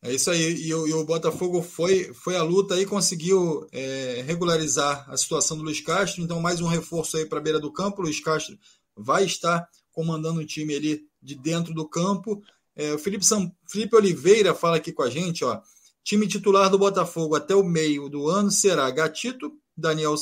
[0.00, 0.66] É isso aí.
[0.66, 5.58] E, o, e o Botafogo foi, foi à luta e conseguiu é, regularizar a situação
[5.58, 6.22] do Luiz Castro.
[6.22, 8.00] Então, mais um reforço aí para a beira do campo.
[8.00, 8.56] O Luiz Castro
[8.96, 12.42] vai estar comandando o time ali de dentro do campo.
[12.78, 13.26] É, o Felipe,
[13.68, 15.60] Felipe Oliveira fala aqui com a gente, ó.
[16.04, 20.14] Time titular do Botafogo até o meio do ano será Gatito, Daniel,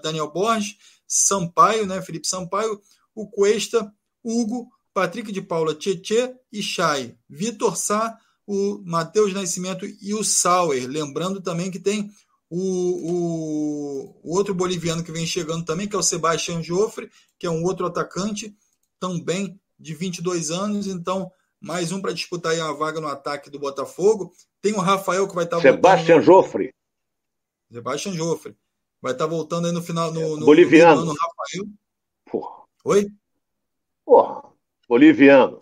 [0.00, 0.76] Daniel Borges,
[1.06, 2.00] Sampaio, né?
[2.00, 2.80] Felipe Sampaio,
[3.12, 3.92] o Cuesta,
[4.22, 10.86] Hugo, Patrick de Paula, Tietê e Chay, Vitor Sá, o Matheus Nascimento e o Sauer.
[10.86, 12.08] Lembrando também que tem
[12.48, 17.46] o, o, o, outro boliviano que vem chegando também, que é o Sebastião Joffre, que
[17.46, 18.56] é um outro atacante,
[19.00, 20.86] também de 22 anos.
[20.86, 21.30] Então,
[21.60, 24.32] mais um para disputar aí a vaga no ataque do Botafogo.
[24.60, 26.24] Tem o Rafael que vai estar tá Sebastião voltando.
[26.24, 26.74] Joffre.
[27.70, 28.56] Sebastião Joffre.
[29.00, 30.12] Vai estar tá voltando aí no final.
[30.12, 31.04] No, no Boliviano.
[31.04, 31.64] No Rafael.
[32.24, 32.64] Porra.
[32.84, 33.10] Oi?
[34.04, 34.42] Porra.
[34.88, 35.60] Boliviano.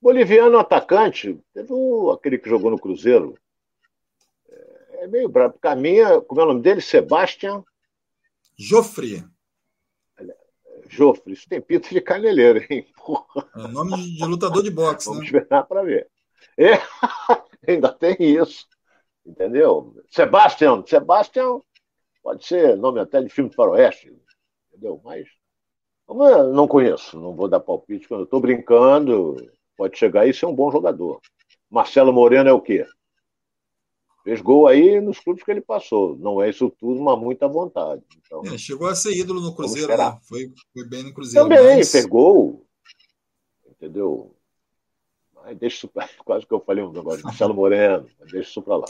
[0.00, 1.40] Boliviano atacante.
[1.52, 3.38] Teve o, aquele que jogou no Cruzeiro.
[4.48, 5.58] É, é meio brabo.
[5.58, 6.20] Caminha.
[6.20, 6.80] Como é o nome dele?
[6.80, 7.64] Sebastião.
[8.56, 9.24] Joffre.
[10.94, 12.86] Joffre, isso tem pinta de caneleiro, hein?
[12.96, 13.48] Porra.
[13.56, 15.26] É nome de lutador de boxe, Vamos né?
[15.26, 16.08] esperar para ver.
[16.56, 16.72] É,
[17.66, 18.66] ainda tem isso,
[19.26, 19.94] entendeu?
[20.08, 21.60] Sebastian, Sebastian
[22.22, 24.14] pode ser nome até de filme de faroeste,
[24.70, 25.00] entendeu?
[25.04, 25.28] Mas
[26.52, 28.06] não conheço, não vou dar palpite.
[28.06, 29.36] Quando eu estou brincando,
[29.76, 31.20] pode chegar e ser um bom jogador.
[31.70, 32.86] Marcelo Moreno é o quê?
[34.24, 36.16] Fez gol aí nos clubes que ele passou.
[36.16, 38.02] Não é isso tudo, mas muita vontade.
[38.24, 40.18] Então, é, chegou a ser ídolo no Cruzeiro, né?
[40.22, 41.46] Foi, foi, bem no Cruzeiro.
[41.46, 41.92] Também, mas...
[41.92, 42.66] fez gol.
[43.70, 44.34] Entendeu?
[45.34, 46.08] Mas deixa isso pra...
[46.24, 48.86] Quase que eu falei um negócio de Marcelo Moreno, mas deixa isso para lá.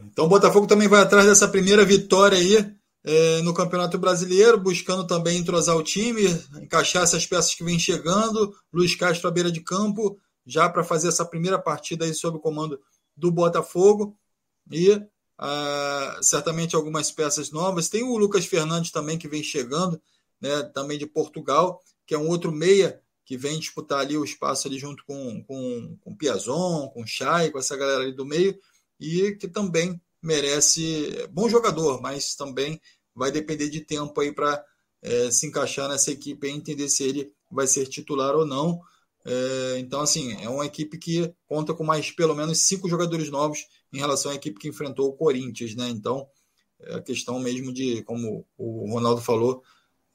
[0.00, 5.06] Então o Botafogo também vai atrás dessa primeira vitória aí é, no Campeonato Brasileiro, buscando
[5.06, 6.24] também entrosar o time,
[6.60, 8.52] encaixar essas peças que vêm chegando.
[8.72, 12.40] Luiz Castro à beira de campo, já para fazer essa primeira partida aí sob o
[12.40, 12.80] comando
[13.20, 14.16] do Botafogo
[14.70, 17.88] e uh, certamente algumas peças novas.
[17.88, 20.00] Tem o Lucas Fernandes também que vem chegando,
[20.40, 24.66] né, também de Portugal, que é um outro meia que vem disputar ali o espaço
[24.66, 28.58] ali junto com, com, com Piazon, com Chay, com essa galera ali do meio,
[28.98, 32.80] e que também merece, bom jogador, mas também
[33.14, 34.64] vai depender de tempo aí para
[35.02, 38.80] é, se encaixar nessa equipe e entender se ele vai ser titular ou não.
[39.24, 43.66] É, então, assim, é uma equipe que conta com mais pelo menos cinco jogadores novos
[43.92, 45.88] em relação à equipe que enfrentou o Corinthians, né?
[45.88, 46.26] Então,
[46.80, 49.62] é a questão mesmo de, como o Ronaldo falou,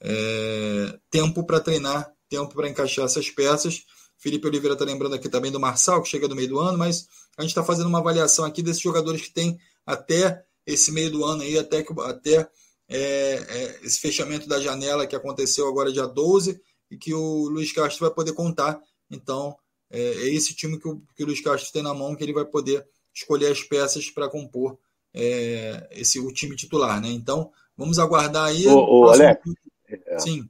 [0.00, 3.84] é, tempo para treinar, tempo para encaixar essas peças.
[4.18, 7.06] Felipe Oliveira está lembrando aqui também do Marçal, que chega no meio do ano, mas
[7.36, 11.24] a gente está fazendo uma avaliação aqui desses jogadores que tem até esse meio do
[11.24, 12.48] ano aí, até, até
[12.88, 17.72] é, é, esse fechamento da janela que aconteceu agora dia 12 e que o Luiz
[17.72, 18.80] Castro vai poder contar
[19.10, 19.56] então,
[19.90, 22.32] é, é esse time que o, que o Luiz Castro tem na mão que ele
[22.32, 24.78] vai poder escolher as peças para compor
[25.14, 27.08] é, esse o time titular, né?
[27.08, 28.66] Então, vamos aguardar aí.
[28.66, 29.40] O, o Alex,
[29.88, 30.18] é.
[30.18, 30.48] Sim.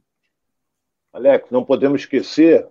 [1.13, 2.69] Alex, não podemos esquecer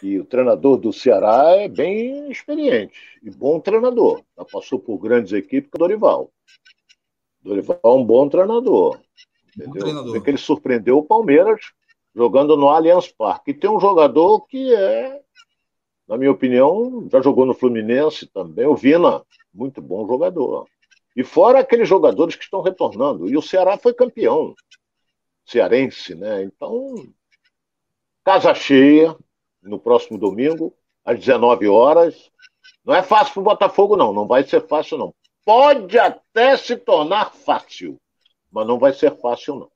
[0.00, 4.22] que o treinador do Ceará é bem experiente e bom treinador.
[4.36, 6.32] Já passou por grandes equipes com o Dorival.
[7.42, 9.00] Dorival é um bom treinador.
[9.48, 9.72] Entendeu?
[9.72, 10.22] Bom treinador.
[10.22, 11.72] que ele surpreendeu o Palmeiras
[12.16, 13.50] jogando no Allianz Parque.
[13.50, 15.20] E tem um jogador que é,
[16.08, 20.66] na minha opinião, já jogou no Fluminense também, o Vina, muito bom jogador.
[21.14, 23.28] E fora aqueles jogadores que estão retornando.
[23.28, 24.54] E o Ceará foi campeão
[25.44, 26.42] cearense, né?
[26.42, 26.94] Então,
[28.24, 29.16] casa cheia
[29.62, 32.30] no próximo domingo, às 19 horas.
[32.84, 34.12] Não é fácil para o Botafogo, não.
[34.12, 35.14] Não vai ser fácil, não.
[35.44, 37.96] Pode até se tornar fácil,
[38.50, 39.70] mas não vai ser fácil, não.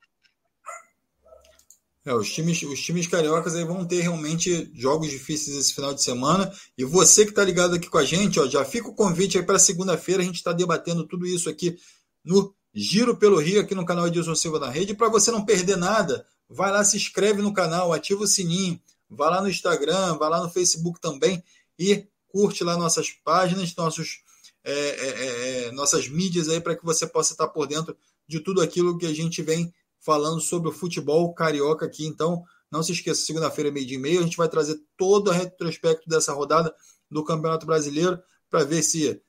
[2.05, 6.03] É, os, times, os times cariocas aí vão ter realmente jogos difíceis esse final de
[6.03, 6.51] semana.
[6.77, 9.45] E você que está ligado aqui com a gente, ó, já fica o convite aí
[9.45, 10.23] para segunda-feira.
[10.23, 11.79] A gente está debatendo tudo isso aqui
[12.25, 14.95] no Giro pelo Rio, aqui no canal Edilson Silva na Rede.
[14.95, 19.29] Para você não perder nada, vai lá, se inscreve no canal, ativa o sininho, vai
[19.29, 21.43] lá no Instagram, vai lá no Facebook também
[21.79, 24.21] e curte lá nossas páginas, nossos,
[24.65, 27.97] é, é, é, é nossas mídias aí para que você possa estar por dentro
[28.27, 32.07] de tudo aquilo que a gente vem falando sobre o futebol carioca aqui.
[32.07, 35.33] Então, não se esqueça, segunda-feira, meio dia e meio, a gente vai trazer todo o
[35.33, 36.75] retrospecto dessa rodada
[37.11, 39.21] do Campeonato Brasileiro para ver se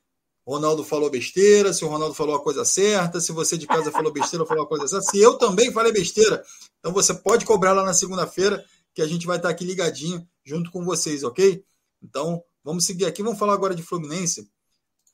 [0.45, 4.11] Ronaldo falou besteira, se o Ronaldo falou a coisa certa, se você de casa falou
[4.11, 6.43] besteira ou falou a coisa certa, se eu também falei besteira.
[6.79, 8.63] Então você pode cobrar lá na segunda-feira,
[8.93, 11.63] que a gente vai estar aqui ligadinho junto com vocês, ok?
[12.01, 13.23] Então, vamos seguir aqui.
[13.23, 14.49] Vamos falar agora de Fluminense.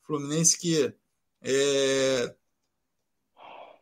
[0.04, 0.92] Fluminense que
[1.42, 2.34] é,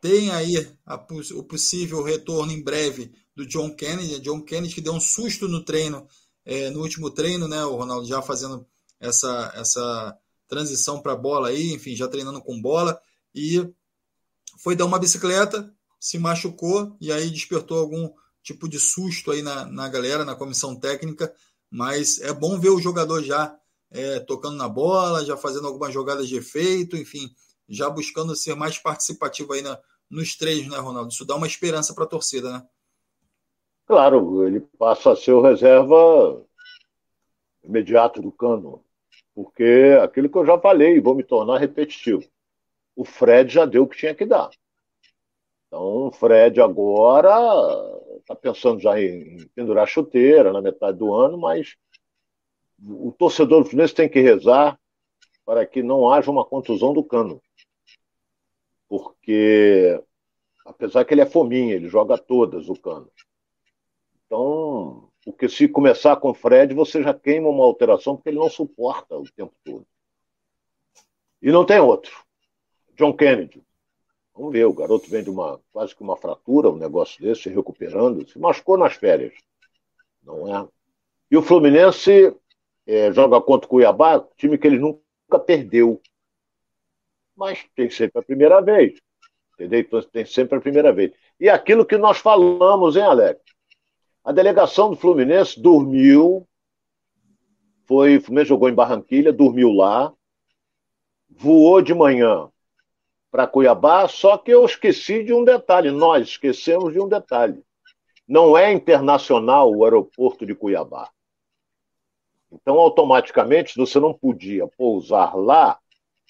[0.07, 0.95] tem aí a,
[1.35, 4.21] o possível retorno em breve do John Kennedy.
[4.21, 6.07] John Kennedy que deu um susto no treino,
[6.45, 7.65] é, no último treino, né?
[7.65, 8.65] O Ronaldo já fazendo
[9.01, 13.01] essa, essa transição para bola aí, enfim, já treinando com bola.
[13.35, 13.69] E
[14.63, 18.09] foi dar uma bicicleta, se machucou e aí despertou algum
[18.45, 21.35] tipo de susto aí na, na galera, na comissão técnica.
[21.69, 23.59] Mas é bom ver o jogador já
[23.91, 27.35] é, tocando na bola, já fazendo algumas jogadas de efeito, enfim,
[27.69, 29.77] já buscando ser mais participativo aí na,
[30.11, 31.11] nos três, né, Ronaldo?
[31.11, 32.67] Isso dá uma esperança para a torcida, né?
[33.87, 36.45] Claro, ele passa a ser o reserva
[37.63, 38.85] imediato do Cano,
[39.35, 42.25] porque aquilo que eu já falei, vou me tornar repetitivo.
[42.95, 44.51] O Fred já deu o que tinha que dar.
[45.67, 47.31] Então, o Fred agora
[48.19, 51.77] está pensando já em pendurar chuteira na metade do ano, mas
[52.83, 54.79] o torcedor do Fluminense tem que rezar
[55.45, 57.41] para que não haja uma contusão do Cano
[58.89, 60.03] porque
[60.65, 63.11] apesar que ele é fominha, ele joga todas o cano.
[64.25, 68.51] Então, porque se começar com o Fred, você já queima uma alteração, porque ele não
[68.51, 69.87] suporta o tempo todo.
[71.41, 72.25] E não tem outro.
[72.95, 73.63] John Kennedy.
[74.35, 77.49] Vamos ver, o garoto vem de uma quase que uma fratura, um negócio desse, se
[77.49, 79.33] recuperando, se machucou nas férias.
[80.23, 80.69] Não é?
[81.31, 82.35] E o Fluminense
[82.87, 86.01] é, joga contra o Cuiabá, time que ele nunca perdeu.
[87.37, 88.99] Mas tem sempre a primeira vez.
[89.55, 89.81] Entendeu?
[89.81, 91.13] Então tem sempre a primeira vez.
[91.39, 93.41] E aquilo que nós falamos, hein, Alex?
[94.25, 96.47] A delegação do Fluminense dormiu,
[97.87, 100.13] foi, o Fluminense jogou em Barranquilha, dormiu lá,
[101.31, 102.51] voou de manhã
[103.31, 107.63] para Cuiabá, só que eu esqueci de um detalhe, nós esquecemos de um detalhe.
[108.27, 111.11] Não é internacional o aeroporto de Cuiabá.
[112.51, 115.79] Então, automaticamente, você não podia pousar lá,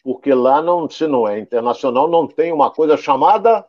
[0.07, 3.66] porque lá, não, se não é internacional, não tem uma coisa chamada.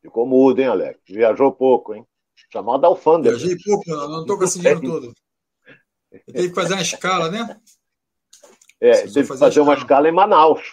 [0.00, 1.00] Ficou mudo, hein, Alex?
[1.06, 2.06] Viajou pouco, hein?
[2.50, 3.36] Chamada alfândega.
[3.36, 5.12] Viajei pouco, não estou com esse dinheiro todo.
[6.10, 7.60] Eu tenho que fazer uma escala, né?
[8.80, 10.72] É, teve que fazer, fazer uma escala em Manaus.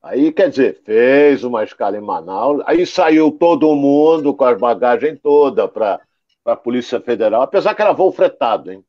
[0.00, 5.18] Aí, quer dizer, fez uma escala em Manaus, aí saiu todo mundo com as bagagens
[5.20, 6.00] toda para
[6.44, 8.84] a Polícia Federal, apesar que era voo fretado, hein?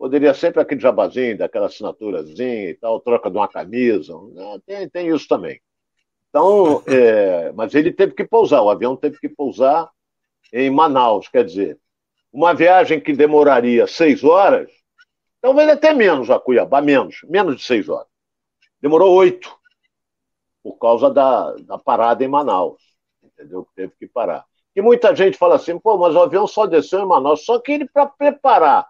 [0.00, 4.58] Poderia sempre aquele jabazinho, daquela assinaturazinha e tal, troca de uma camisa, né?
[4.64, 5.60] tem, tem isso também.
[6.30, 9.90] Então, é, mas ele teve que pousar, o avião teve que pousar
[10.54, 11.78] em Manaus, quer dizer,
[12.32, 14.70] uma viagem que demoraria seis horas,
[15.38, 18.08] talvez até menos a Cuiabá, menos, menos de seis horas.
[18.80, 19.54] Demorou oito
[20.62, 22.80] por causa da, da parada em Manaus,
[23.22, 23.68] entendeu?
[23.76, 24.46] Teve que parar.
[24.74, 27.44] E muita gente fala assim, pô, mas o avião só desceu em Manaus.
[27.44, 28.89] Só que ele, para preparar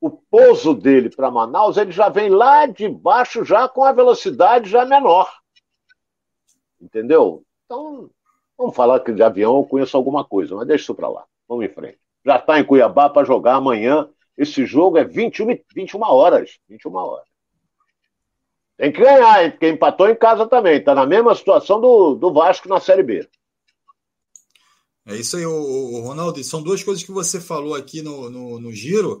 [0.00, 4.70] o pouso dele para Manaus, ele já vem lá de baixo, já com a velocidade
[4.70, 5.30] já menor.
[6.80, 7.44] Entendeu?
[7.66, 8.08] Então,
[8.56, 11.24] vamos falar que de avião eu conheço alguma coisa, mas deixa isso para lá.
[11.46, 11.98] Vamos em frente.
[12.24, 14.08] Já está em Cuiabá para jogar amanhã.
[14.36, 16.58] Esse jogo é 21, 21 horas.
[16.68, 17.28] 21 horas.
[18.76, 19.50] Tem que ganhar, hein?
[19.50, 20.78] Porque empatou em casa também.
[20.78, 23.28] Está na mesma situação do, do Vasco na Série B.
[25.06, 26.42] É isso aí, o, Ronaldo.
[26.42, 29.20] São duas coisas que você falou aqui no, no, no giro.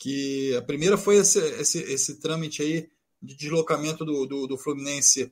[0.00, 2.88] Que a primeira foi esse, esse, esse trâmite aí
[3.22, 5.30] de deslocamento do, do, do Fluminense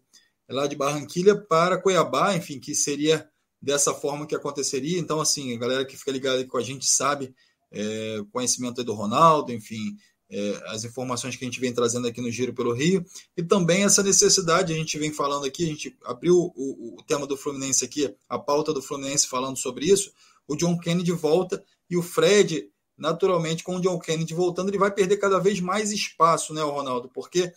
[0.48, 3.28] lá de Barranquilha para Cuiabá, enfim, que seria
[3.60, 4.98] dessa forma que aconteceria.
[4.98, 7.34] Então, assim, a galera que fica ligada com a gente sabe
[7.72, 9.96] é, conhecimento do Ronaldo, enfim,
[10.30, 13.04] é, as informações que a gente vem trazendo aqui no Giro pelo Rio,
[13.36, 17.26] e também essa necessidade, a gente vem falando aqui, a gente abriu o, o tema
[17.26, 20.12] do Fluminense aqui, a pauta do Fluminense falando sobre isso,
[20.46, 24.90] o John Kennedy volta e o Fred, naturalmente, com o John Kennedy voltando, ele vai
[24.90, 27.08] perder cada vez mais espaço, né, Ronaldo?
[27.08, 27.52] Porque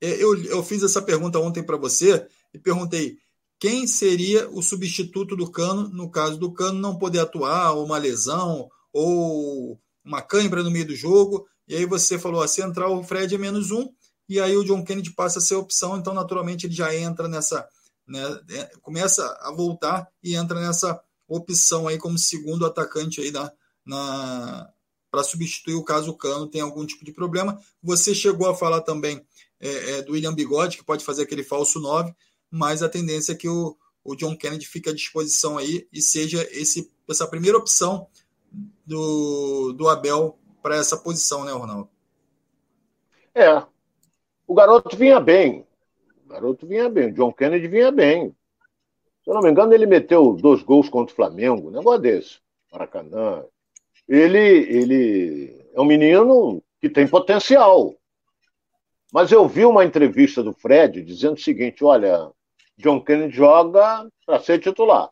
[0.00, 3.18] é, eu, eu fiz essa pergunta ontem para você e perguntei
[3.58, 7.98] quem seria o substituto do Cano no caso do Cano não poder atuar, ou uma
[7.98, 11.46] lesão, ou uma cãibra no meio do jogo.
[11.66, 13.88] E aí você falou, a central, o Fred é menos um,
[14.28, 17.66] e aí o John Kennedy passa a ser opção, então naturalmente ele já entra nessa,
[18.06, 23.50] né, é, começa a voltar e entra nessa opção aí como segundo atacante aí da,
[23.86, 27.60] para substituir o caso o Cano tem algum tipo de problema.
[27.82, 29.24] Você chegou a falar também
[29.60, 32.14] é, é, do William Bigode, que pode fazer aquele falso 9,
[32.50, 36.42] mas a tendência é que o, o John Kennedy fique à disposição aí e seja
[36.50, 38.08] esse, essa primeira opção
[38.86, 41.88] do, do Abel para essa posição, né, Ronaldo?
[43.34, 43.64] É.
[44.46, 45.66] O garoto vinha bem.
[46.24, 47.10] O garoto vinha bem.
[47.10, 48.34] O John Kennedy vinha bem.
[49.22, 52.38] Se eu não me engano, ele meteu dois gols contra o Flamengo, um negócio desse.
[52.70, 53.44] Maracanã.
[54.08, 57.94] Ele, ele é um menino que tem potencial.
[59.12, 62.30] Mas eu vi uma entrevista do Fred dizendo o seguinte: olha,
[62.76, 65.10] John Kennedy joga para ser titular,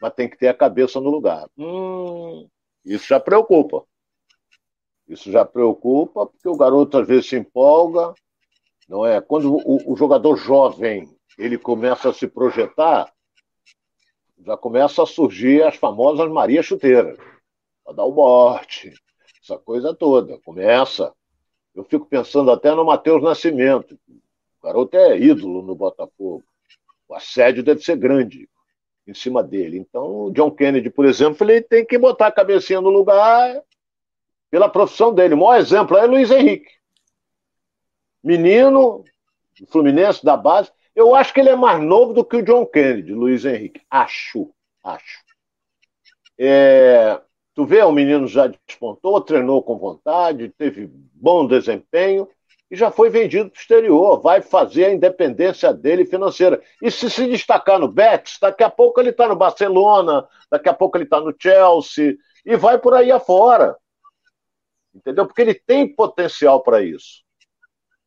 [0.00, 1.48] mas tem que ter a cabeça no lugar.
[1.56, 2.48] Hum,
[2.84, 3.84] isso já preocupa.
[5.06, 8.14] Isso já preocupa, porque o garoto às vezes se empolga,
[8.88, 9.20] não é?
[9.20, 13.12] Quando o, o jogador jovem ele começa a se projetar,
[14.44, 17.18] já começa a surgir as famosas Maria Chuteiras,
[17.84, 18.94] para dar o morte,
[19.42, 20.38] essa coisa toda.
[20.40, 21.12] Começa.
[21.74, 23.98] Eu fico pensando até no Matheus Nascimento.
[24.08, 26.42] O garoto é ídolo no Botafogo.
[27.08, 28.48] O assédio deve ser grande
[29.06, 29.78] em cima dele.
[29.78, 33.62] Então, o John Kennedy, por exemplo, ele tem que botar a cabecinha no lugar
[34.50, 35.34] pela profissão dele.
[35.34, 36.70] O maior exemplo é Luiz Henrique.
[38.22, 39.04] Menino,
[39.68, 40.72] Fluminense da base.
[40.94, 43.82] Eu acho que ele é mais novo do que o John Kennedy, Luiz Henrique.
[43.90, 44.50] Acho,
[44.82, 45.22] acho.
[46.38, 47.20] É,
[47.54, 52.28] tu vê, o menino já despontou, treinou com vontade, teve bom desempenho
[52.70, 54.20] e já foi vendido para o exterior.
[54.20, 56.60] Vai fazer a independência dele financeira.
[56.82, 60.74] E se se destacar no Betis, daqui a pouco ele está no Barcelona, daqui a
[60.74, 63.76] pouco ele está no Chelsea e vai por aí afora
[64.94, 65.26] entendeu?
[65.26, 67.24] Porque ele tem potencial para isso.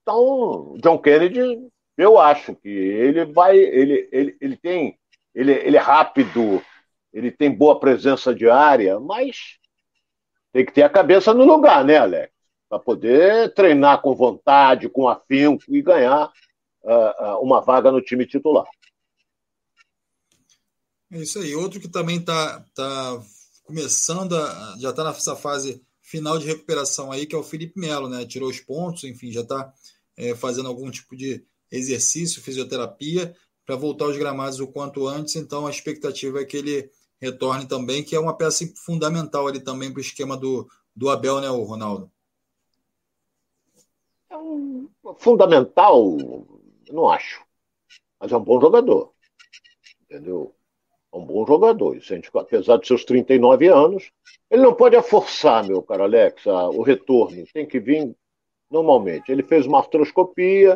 [0.02, 1.68] Então, John Kennedy
[1.98, 4.98] Eu acho que ele vai, ele, ele, ele tem,
[5.34, 6.62] ele, ele é rápido,
[7.18, 9.58] ele tem boa presença de área, mas
[10.54, 12.32] tem que ter a cabeça no lugar, né, Alex?
[12.70, 16.32] Para poder treinar com vontade, com afinco e ganhar
[16.84, 18.68] uh, uma vaga no time titular.
[21.12, 21.56] É isso aí.
[21.56, 23.20] Outro que também está tá
[23.64, 28.08] começando, a, já está nessa fase final de recuperação aí, que é o Felipe Melo,
[28.08, 28.28] né?
[28.28, 29.74] Tirou os pontos, enfim, já está
[30.16, 35.36] é, fazendo algum tipo de exercício, fisioterapia, para voltar aos gramados o quanto antes.
[35.36, 39.92] Então a expectativa é que ele retorne também, que é uma peça fundamental ali também
[39.92, 42.12] para o esquema do, do Abel, né, Ronaldo?
[44.30, 46.18] É um fundamental,
[46.92, 47.44] não acho.
[48.20, 49.14] Mas é um bom jogador.
[50.02, 50.56] Entendeu?
[51.14, 51.98] É um bom jogador.
[52.36, 54.12] Apesar de seus 39 anos,
[54.50, 57.46] ele não pode forçar, meu caro Alex, o retorno.
[57.54, 58.16] Tem que vir
[58.70, 59.32] normalmente.
[59.32, 60.76] Ele fez uma artroscopia,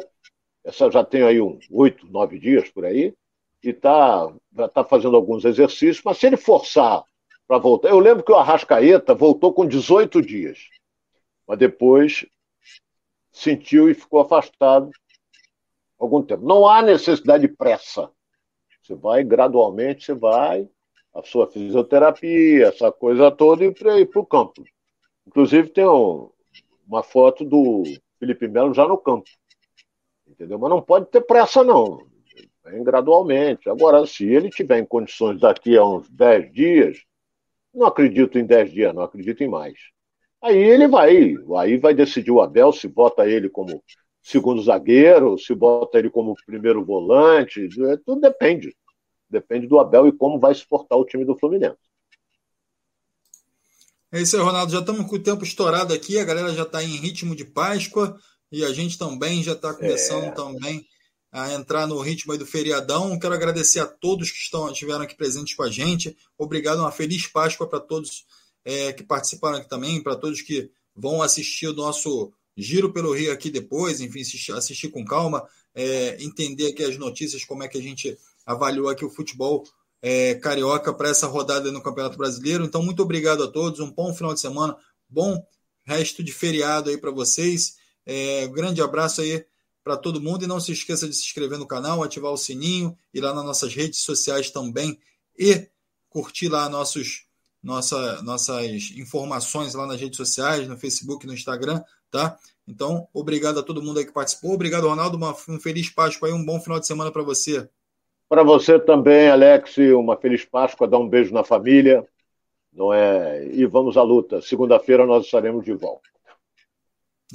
[0.64, 3.14] essa já tem aí um oito, nove dias por aí,
[3.64, 7.04] e tá, está fazendo alguns exercícios, mas se ele forçar
[7.48, 7.90] para voltar.
[7.90, 10.70] Eu lembro que o Arrascaeta voltou com 18 dias,
[11.48, 12.26] mas depois
[13.32, 14.92] sentiu e ficou afastado
[16.00, 16.46] algum tempo.
[16.46, 18.10] Não há necessidade de pressa.
[18.82, 20.68] Você vai gradualmente, você vai,
[21.14, 24.64] a sua fisioterapia, essa coisa toda, e para ir para o campo.
[25.28, 26.30] Inclusive, tem um,
[26.88, 27.84] uma foto do
[28.18, 29.30] Felipe Melo já no campo.
[30.28, 30.58] Entendeu?
[30.58, 32.11] Mas não pode ter pressa, não.
[32.64, 33.70] Vem gradualmente.
[33.70, 36.98] Agora, se ele tiver em condições daqui a uns 10 dias,
[37.74, 39.78] não acredito em 10 dias, não acredito em mais.
[40.42, 43.84] Aí ele vai, aí vai decidir o Abel se bota ele como
[44.22, 48.76] segundo zagueiro, se bota ele como primeiro volante, é, tudo depende.
[49.30, 51.78] Depende do Abel e como vai suportar o time do Fluminense.
[54.12, 54.72] É isso aí, Ronaldo.
[54.72, 58.20] Já estamos com o tempo estourado aqui, a galera já está em ritmo de Páscoa
[58.52, 60.32] e a gente também já está começando é...
[60.32, 60.86] também
[61.32, 63.18] a entrar no ritmo do feriadão.
[63.18, 66.16] Quero agradecer a todos que estão, estiveram aqui presentes com a gente.
[66.38, 68.26] Obrigado, uma feliz Páscoa para todos
[68.66, 73.32] é, que participaram aqui também, para todos que vão assistir o nosso giro pelo Rio
[73.32, 77.78] aqui depois, enfim, assistir, assistir com calma, é, entender aqui as notícias, como é que
[77.78, 79.64] a gente avaliou aqui o futebol
[80.02, 82.66] é, carioca para essa rodada no Campeonato Brasileiro.
[82.66, 84.76] Então, muito obrigado a todos, um bom final de semana,
[85.08, 85.42] bom
[85.86, 87.78] resto de feriado aí para vocês.
[88.06, 89.46] É, grande abraço aí
[89.84, 92.96] para todo mundo e não se esqueça de se inscrever no canal, ativar o sininho,
[93.14, 95.00] ir lá nas nossas redes sociais também
[95.38, 95.68] e
[96.10, 97.26] curtir lá nossos,
[97.64, 102.38] nossa, nossas informações lá nas redes sociais, no Facebook, no Instagram, tá?
[102.68, 104.54] Então, obrigado a todo mundo aí que participou.
[104.54, 105.18] Obrigado, Ronaldo.
[105.18, 107.68] Uma, um feliz Páscoa aí, um bom final de semana para você.
[108.30, 112.08] Para você também, Alex, uma feliz Páscoa, dá um beijo na família,
[112.72, 113.46] não é?
[113.48, 114.42] E vamos à luta.
[114.42, 116.11] Segunda-feira nós estaremos de volta.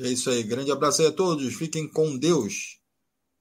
[0.01, 0.43] É isso aí.
[0.43, 1.55] Grande abraço aí a todos.
[1.55, 2.76] Fiquem com Deus.